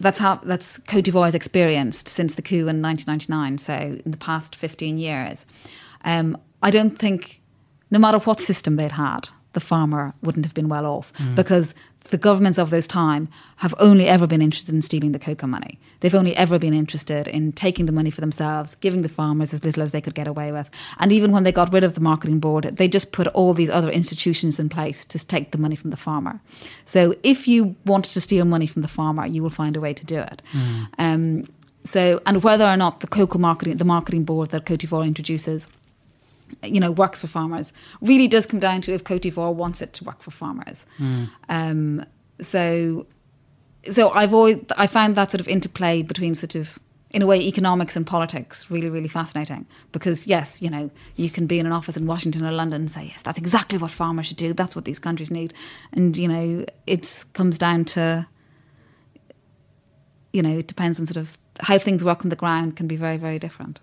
[0.00, 3.58] that's how that's Cote d'Ivoire has experienced since the coup in 1999.
[3.58, 3.74] So
[4.04, 5.46] in the past 15 years,
[6.04, 7.40] um, I don't think,
[7.90, 11.74] no matter what system they'd had, the farmer wouldn't have been well off because
[12.10, 15.78] the governments of those time have only ever been interested in stealing the cocoa money.
[16.00, 19.64] They've only ever been interested in taking the money for themselves, giving the farmers as
[19.64, 20.70] little as they could get away with.
[20.98, 23.70] And even when they got rid of the marketing board, they just put all these
[23.70, 26.40] other institutions in place to take the money from the farmer.
[26.84, 29.94] So if you want to steal money from the farmer, you will find a way
[29.94, 30.42] to do it.
[30.98, 31.48] Um,
[31.84, 35.68] so, and whether or not the cocoa marketing, the marketing board that Cote d'Ivoire introduces,
[36.62, 39.92] you know, works for farmers, really does come down to if Cote d'Ivoire wants it
[39.94, 40.86] to work for farmers.
[41.48, 42.04] Um,
[42.40, 43.06] so,
[43.90, 46.78] so I've always I found that sort of interplay between sort of
[47.10, 51.46] in a way economics and politics really really fascinating because yes you know you can
[51.46, 54.26] be in an office in Washington or London and say yes that's exactly what farmers
[54.26, 54.52] should do.
[54.52, 55.54] That's what these countries need.
[55.92, 58.26] And you know it comes down to
[60.32, 62.96] you know it depends on sort of how things work on the ground can be
[62.96, 63.80] very very different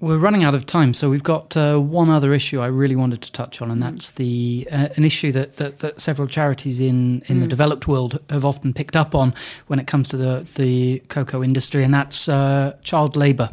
[0.00, 3.22] We're running out of time, so we've got uh, one other issue I really wanted
[3.22, 7.22] to touch on, and that's the uh, an issue that, that, that several charities in,
[7.26, 9.32] in the developed world have often picked up on
[9.68, 13.50] when it comes to the, the cocoa industry, and that's uh, child labour.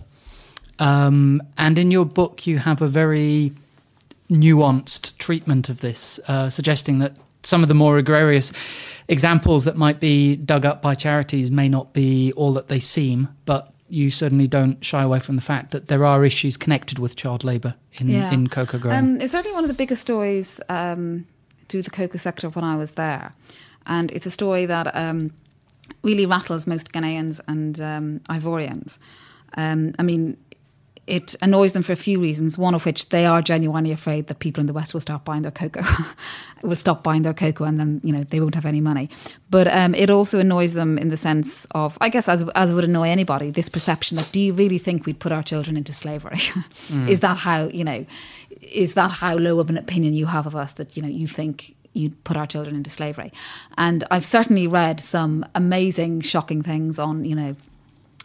[0.80, 3.54] Um, and in your book, you have a very
[4.32, 7.14] nuanced treatment of this, uh, suggesting that
[7.44, 8.52] some of the more egregious
[9.08, 13.28] examples that might be dug up by charities may not be all that they seem,
[13.46, 17.16] but you certainly don't shy away from the fact that there are issues connected with
[17.16, 18.32] child labour in, Yeah.
[18.34, 18.98] in cocoa growing.
[18.98, 21.26] Um, it was certainly one of the biggest stories um,
[21.68, 23.34] to the cocoa sector when I was there.
[23.86, 25.32] And it's a story that um,
[26.04, 28.98] really rattles most Ghanaians and um, Ivorians.
[29.58, 30.38] Um, I mean,
[31.08, 34.40] it annoys them for a few reasons, one of which they are genuinely afraid that
[34.40, 35.84] people in the West will stop buying their cocoa,
[36.64, 39.10] will stop buying their cocoa and then, you know, they won't have any money.
[39.50, 42.84] But um, it also annoys them in the sense of, I guess, as, as would
[42.84, 46.38] annoy anybody, this perception that do you really think we'd put our children into slavery?
[47.08, 48.06] is that how, you know,
[48.62, 51.28] is that how low of an opinion you have of us that, you know, you
[51.28, 53.34] think you'd put our children into slavery?
[53.76, 57.56] And I've certainly read some amazing, shocking things on, you know,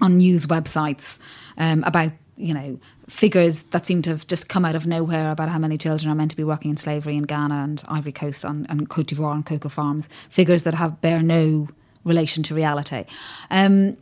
[0.02, 1.18] on news websites
[1.56, 2.78] um, about you know
[3.08, 6.14] figures that seem to have just come out of nowhere about how many children are
[6.14, 9.34] meant to be working in slavery in Ghana and Ivory Coast and, and Cote d'Ivoire
[9.34, 10.08] and cocoa farms.
[10.28, 11.68] Figures that have bear no
[12.04, 13.04] relation to reality.
[13.50, 13.96] Um,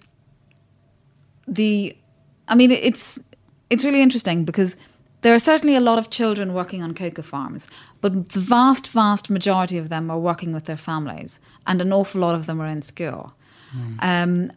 [1.46, 1.96] the,
[2.48, 3.18] I mean, it's
[3.70, 4.76] it's really interesting because
[5.22, 7.66] there are certainly a lot of children working on cocoa farms,
[8.00, 12.20] but the vast, vast majority of them are working with their families, and an awful
[12.20, 13.32] lot of them are in school.
[14.00, 14.52] Um,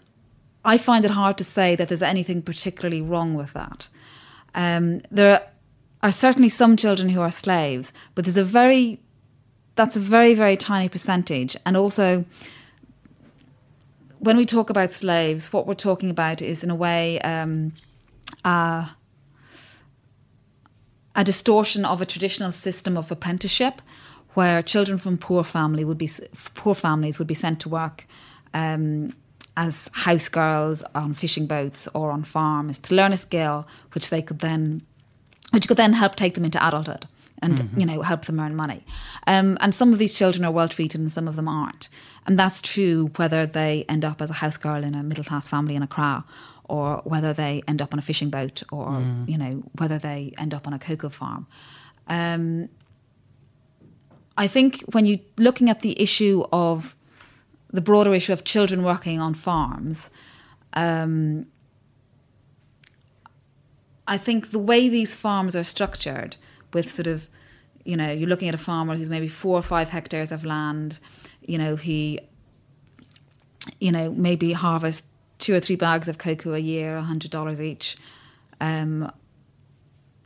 [0.68, 3.88] I find it hard to say that there's anything particularly wrong with that.
[4.54, 5.42] Um, there
[6.04, 9.00] are certainly some children who are slaves, but there's a very
[9.76, 12.26] that's a very very tiny percentage, and also
[14.20, 17.72] when we talk about slaves, what we're talking about is in a way um,
[18.44, 18.90] uh,
[21.16, 23.82] a distortion of a traditional system of apprenticeship,
[24.34, 26.10] where children from poor family would be
[26.56, 28.06] poor families would be sent to work
[28.54, 29.14] um,
[29.58, 34.22] as house girls on fishing boats or on farms to learn a skill which they
[34.22, 34.82] could then
[35.52, 37.08] which could then help take them into adulthood
[37.42, 38.84] and you know help them earn money.
[39.28, 41.90] Um, and some of these children are well treated and some of them aren't.
[42.26, 45.48] And that's true whether they end up as a house girl in a middle class
[45.48, 46.26] family in a Accra
[46.66, 50.54] or whether they end up on a fishing boat or you know whether they end
[50.54, 51.48] up on a cocoa farm.
[52.08, 52.70] Um,
[54.38, 56.96] I think when you're looking at the issue of
[57.72, 60.10] the broader issue of children working on farms,
[60.74, 61.48] um,
[64.08, 66.38] I think the way these farms are structured,
[66.74, 67.28] with sort of,
[67.84, 71.00] you know, you're looking at a farmer who's maybe four or five hectares of land,
[71.46, 72.20] you know, he,
[73.80, 75.06] you know, maybe harvest
[75.40, 77.98] two or three bags of cocoa a year, a hundred dollars each.
[78.60, 79.12] Um,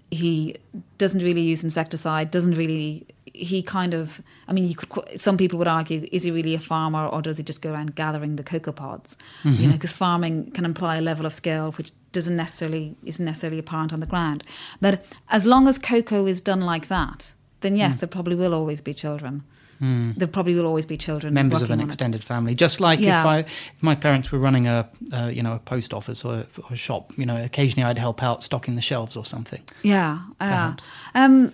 [0.10, 0.58] he
[0.98, 3.08] doesn't really use insecticide, doesn't really.
[3.34, 5.20] He kind of, I mean, you could.
[5.20, 7.96] Some people would argue, is he really a farmer, or does he just go around
[7.96, 9.16] gathering the cocoa pods?
[9.44, 13.58] You know, because farming can imply a level of skill which doesn't necessarily isn't necessarily
[13.60, 14.44] apparent on the ground.
[14.82, 18.82] but as long as cocoa is done like that, then yes, there probably will always
[18.82, 19.44] be children.
[19.84, 21.86] There probably will always be children members of an on it.
[21.86, 22.54] extended family.
[22.54, 23.22] Just like Yeah.
[23.22, 26.34] if I, if my parents were running a, uh, you know, a post office or
[26.36, 29.62] a, or a shop, you know, occasionally I'd help out stocking the shelves or something.
[29.82, 30.22] Yeah, yeah.
[30.38, 30.88] Perhaps.
[31.16, 31.52] Um,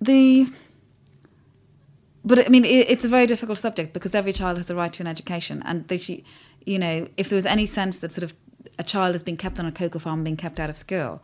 [0.00, 0.46] the,
[2.26, 4.92] but I mean, it, it's a very difficult subject because every child has a right
[4.94, 6.22] to an education, and they,
[6.66, 8.34] you know, if there was any sense that sort of
[8.80, 11.22] a child is being kept on a cocoa farm, being kept out of school,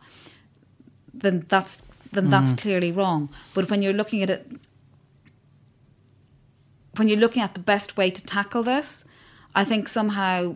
[1.13, 1.81] then that's
[2.13, 2.57] then that's mm.
[2.57, 3.29] clearly wrong.
[3.53, 4.49] But when you're looking at it,
[6.95, 9.03] when you're looking at the best way to tackle this,
[9.53, 10.55] I think somehow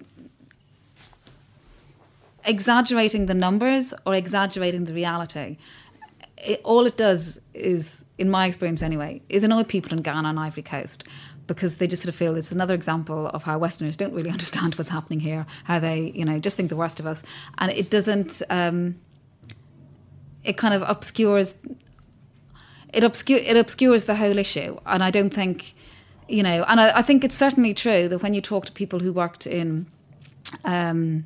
[2.45, 5.57] exaggerating the numbers or exaggerating the reality
[6.37, 10.39] it, all it does is, in my experience anyway, is annoy people in Ghana and
[10.39, 11.03] Ivory Coast
[11.47, 14.75] because they just sort of feel it's another example of how Westerners don't really understand
[14.75, 17.23] what's happening here, how they, you know, just think the worst of us.
[17.57, 18.95] And it doesn't, um,
[20.43, 21.55] it kind of obscures,
[22.93, 24.77] it, obscure, it obscures the whole issue.
[24.85, 25.73] And I don't think,
[26.27, 28.99] you know, and I, I think it's certainly true that when you talk to people
[28.99, 29.87] who worked in,
[30.65, 31.25] um,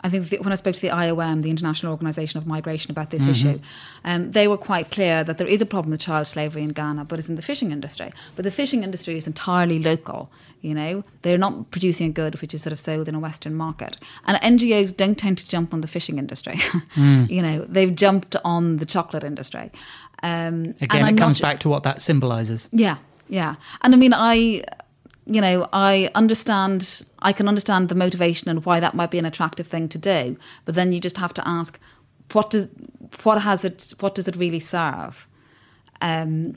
[0.00, 3.22] I think when I spoke to the IOM, the International Organization of Migration, about this
[3.22, 3.30] mm-hmm.
[3.30, 3.60] issue,
[4.04, 7.04] um, they were quite clear that there is a problem with child slavery in Ghana,
[7.06, 8.12] but it's in the fishing industry.
[8.36, 10.30] But the fishing industry is entirely local.
[10.60, 13.54] You know, they're not producing a good which is sort of sold in a Western
[13.54, 13.96] market.
[14.26, 16.54] And NGOs don't tend to jump on the fishing industry.
[16.94, 17.28] Mm.
[17.30, 19.70] you know, they've jumped on the chocolate industry.
[20.22, 22.68] Um, Again, it comes not, back to what that symbolizes.
[22.72, 22.96] Yeah,
[23.28, 23.56] yeah.
[23.82, 24.62] And I mean, I
[25.28, 29.26] you know, I understand, I can understand the motivation and why that might be an
[29.26, 30.38] attractive thing to do.
[30.64, 31.78] But then you just have to ask,
[32.32, 32.68] what does,
[33.22, 35.28] what has it, what does it really serve?
[36.00, 36.56] Um,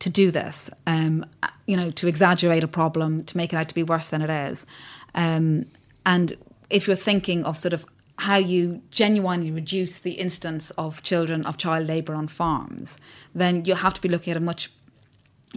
[0.00, 1.24] to do this, um,
[1.66, 4.30] you know, to exaggerate a problem, to make it out to be worse than it
[4.30, 4.66] is.
[5.14, 5.66] Um,
[6.04, 6.36] and
[6.70, 11.56] if you're thinking of sort of how you genuinely reduce the instance of children of
[11.56, 12.98] child labour on farms,
[13.34, 14.72] then you have to be looking at a much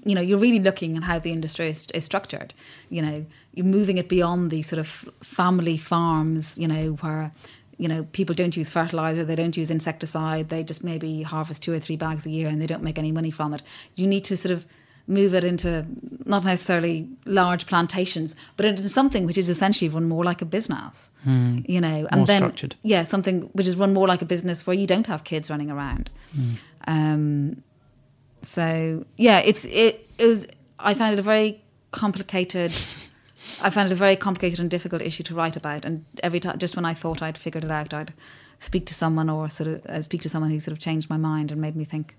[0.03, 2.53] you know, you're really looking at how the industry is, is, structured.
[2.89, 4.87] You know, you're moving it beyond these sort of
[5.21, 7.31] family farms, you know, where,
[7.77, 11.73] you know, people don't use fertilizer, they don't use insecticide, they just maybe harvest two
[11.73, 13.61] or three bags a year and they don't make any money from it.
[13.95, 14.65] You need to sort of
[15.07, 15.85] move it into
[16.25, 21.09] not necessarily large plantations, but into something which is essentially run more like a business.
[21.25, 21.67] Mm.
[21.67, 22.75] You know, and more then structured.
[22.83, 25.69] yeah, something which is run more like a business where you don't have kids running
[25.69, 26.09] around.
[26.37, 26.53] Mm.
[26.87, 27.63] Um,
[28.41, 30.47] so yeah, it's it, it was.
[30.79, 31.61] I found it a very
[31.91, 32.73] complicated.
[33.61, 35.85] I found it a very complicated and difficult issue to write about.
[35.85, 38.13] And every time, just when I thought I'd figured it out, I'd
[38.59, 41.17] speak to someone or sort of uh, speak to someone who sort of changed my
[41.17, 42.15] mind and made me think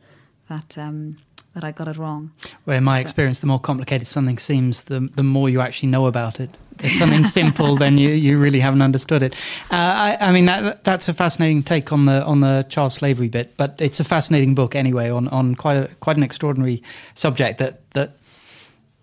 [0.49, 1.19] that um,
[1.55, 2.33] that I got it wrong.
[2.67, 3.03] Well, in my so.
[3.03, 6.51] experience, the more complicated something seems, the the more you actually know about it.
[6.83, 9.35] If something's simple, then you, you really haven't understood it.
[9.71, 13.29] Uh, I, I, mean, that that's a fascinating take on the on the child slavery
[13.29, 16.83] bit, but it's a fascinating book anyway on on quite a quite an extraordinary
[17.15, 18.17] subject that that.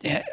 [0.02, 0.24] Yeah,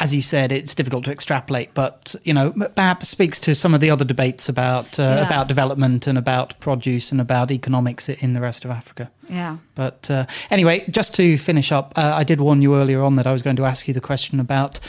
[0.00, 3.80] as you said, it's difficult to extrapolate, but you know, perhaps speaks to some of
[3.80, 5.26] the other debates about uh, yeah.
[5.26, 9.10] about development and about produce and about economics in the rest of Africa.
[9.28, 9.58] Yeah.
[9.74, 13.26] But uh, anyway, just to finish up, uh, I did warn you earlier on that
[13.26, 14.80] I was going to ask you the question about: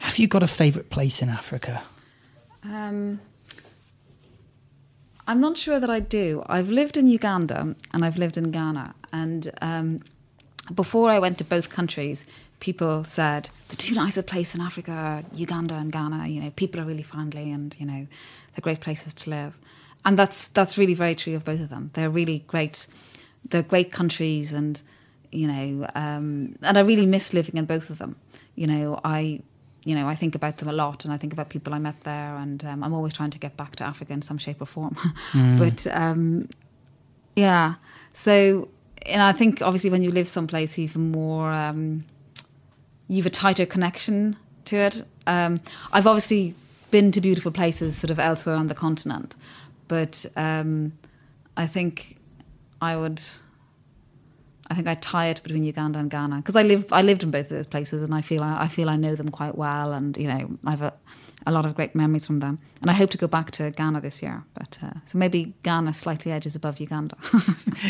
[0.00, 1.82] Have you got a favourite place in Africa?
[2.64, 3.20] Um,
[5.26, 6.42] I'm not sure that I do.
[6.46, 10.00] I've lived in Uganda and I've lived in Ghana, and um,
[10.74, 12.24] before I went to both countries,
[12.60, 16.28] people said the two nicest places in Africa are Uganda and Ghana.
[16.28, 18.06] You know, people are really friendly and you know
[18.54, 19.56] they're great places to live,
[20.04, 21.90] and that's that's really very true of both of them.
[21.92, 22.86] They're really great.
[23.48, 24.80] They're great countries, and
[25.30, 28.16] you know, um, and I really miss living in both of them.
[28.56, 29.40] You know, I.
[29.84, 32.02] You know, I think about them a lot, and I think about people I met
[32.04, 34.66] there, and um, I'm always trying to get back to Africa in some shape or
[34.66, 34.94] form.
[35.32, 35.58] mm.
[35.58, 36.48] But um,
[37.34, 37.74] yeah,
[38.12, 38.68] so
[39.06, 42.04] and I think obviously when you live someplace even more um,
[43.08, 45.02] you've a tighter connection to it.
[45.26, 45.60] Um,
[45.92, 46.54] I've obviously
[46.90, 49.34] been to beautiful places sort of elsewhere on the continent,
[49.88, 50.92] but um,
[51.56, 52.16] I think
[52.80, 53.22] I would.
[54.70, 57.30] I think I tie it between Uganda and Ghana because I live I lived in
[57.30, 59.92] both of those places and I feel I, I feel I know them quite well
[59.92, 60.92] and you know I have a,
[61.46, 62.58] a lot of great memories from them.
[62.80, 65.92] And I hope to go back to Ghana this year but uh, so maybe Ghana
[65.94, 67.16] slightly edges above Uganda.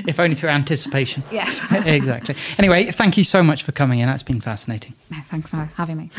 [0.07, 1.23] If only through anticipation.
[1.33, 1.67] Yes.
[1.87, 2.35] Exactly.
[2.59, 4.07] Anyway thank you so much for coming in.
[4.07, 4.95] That's been fascinating.
[5.29, 6.11] Thanks for having me.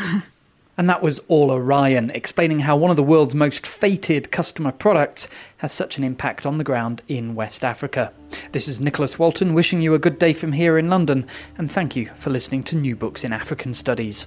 [0.78, 5.28] And that was Orla Ryan explaining how one of the world's most fated customer products
[5.58, 8.12] has such an impact on the ground in West Africa.
[8.52, 11.26] This is Nicholas Walton wishing you a good day from here in London,
[11.58, 14.26] and thank you for listening to New Books in African Studies.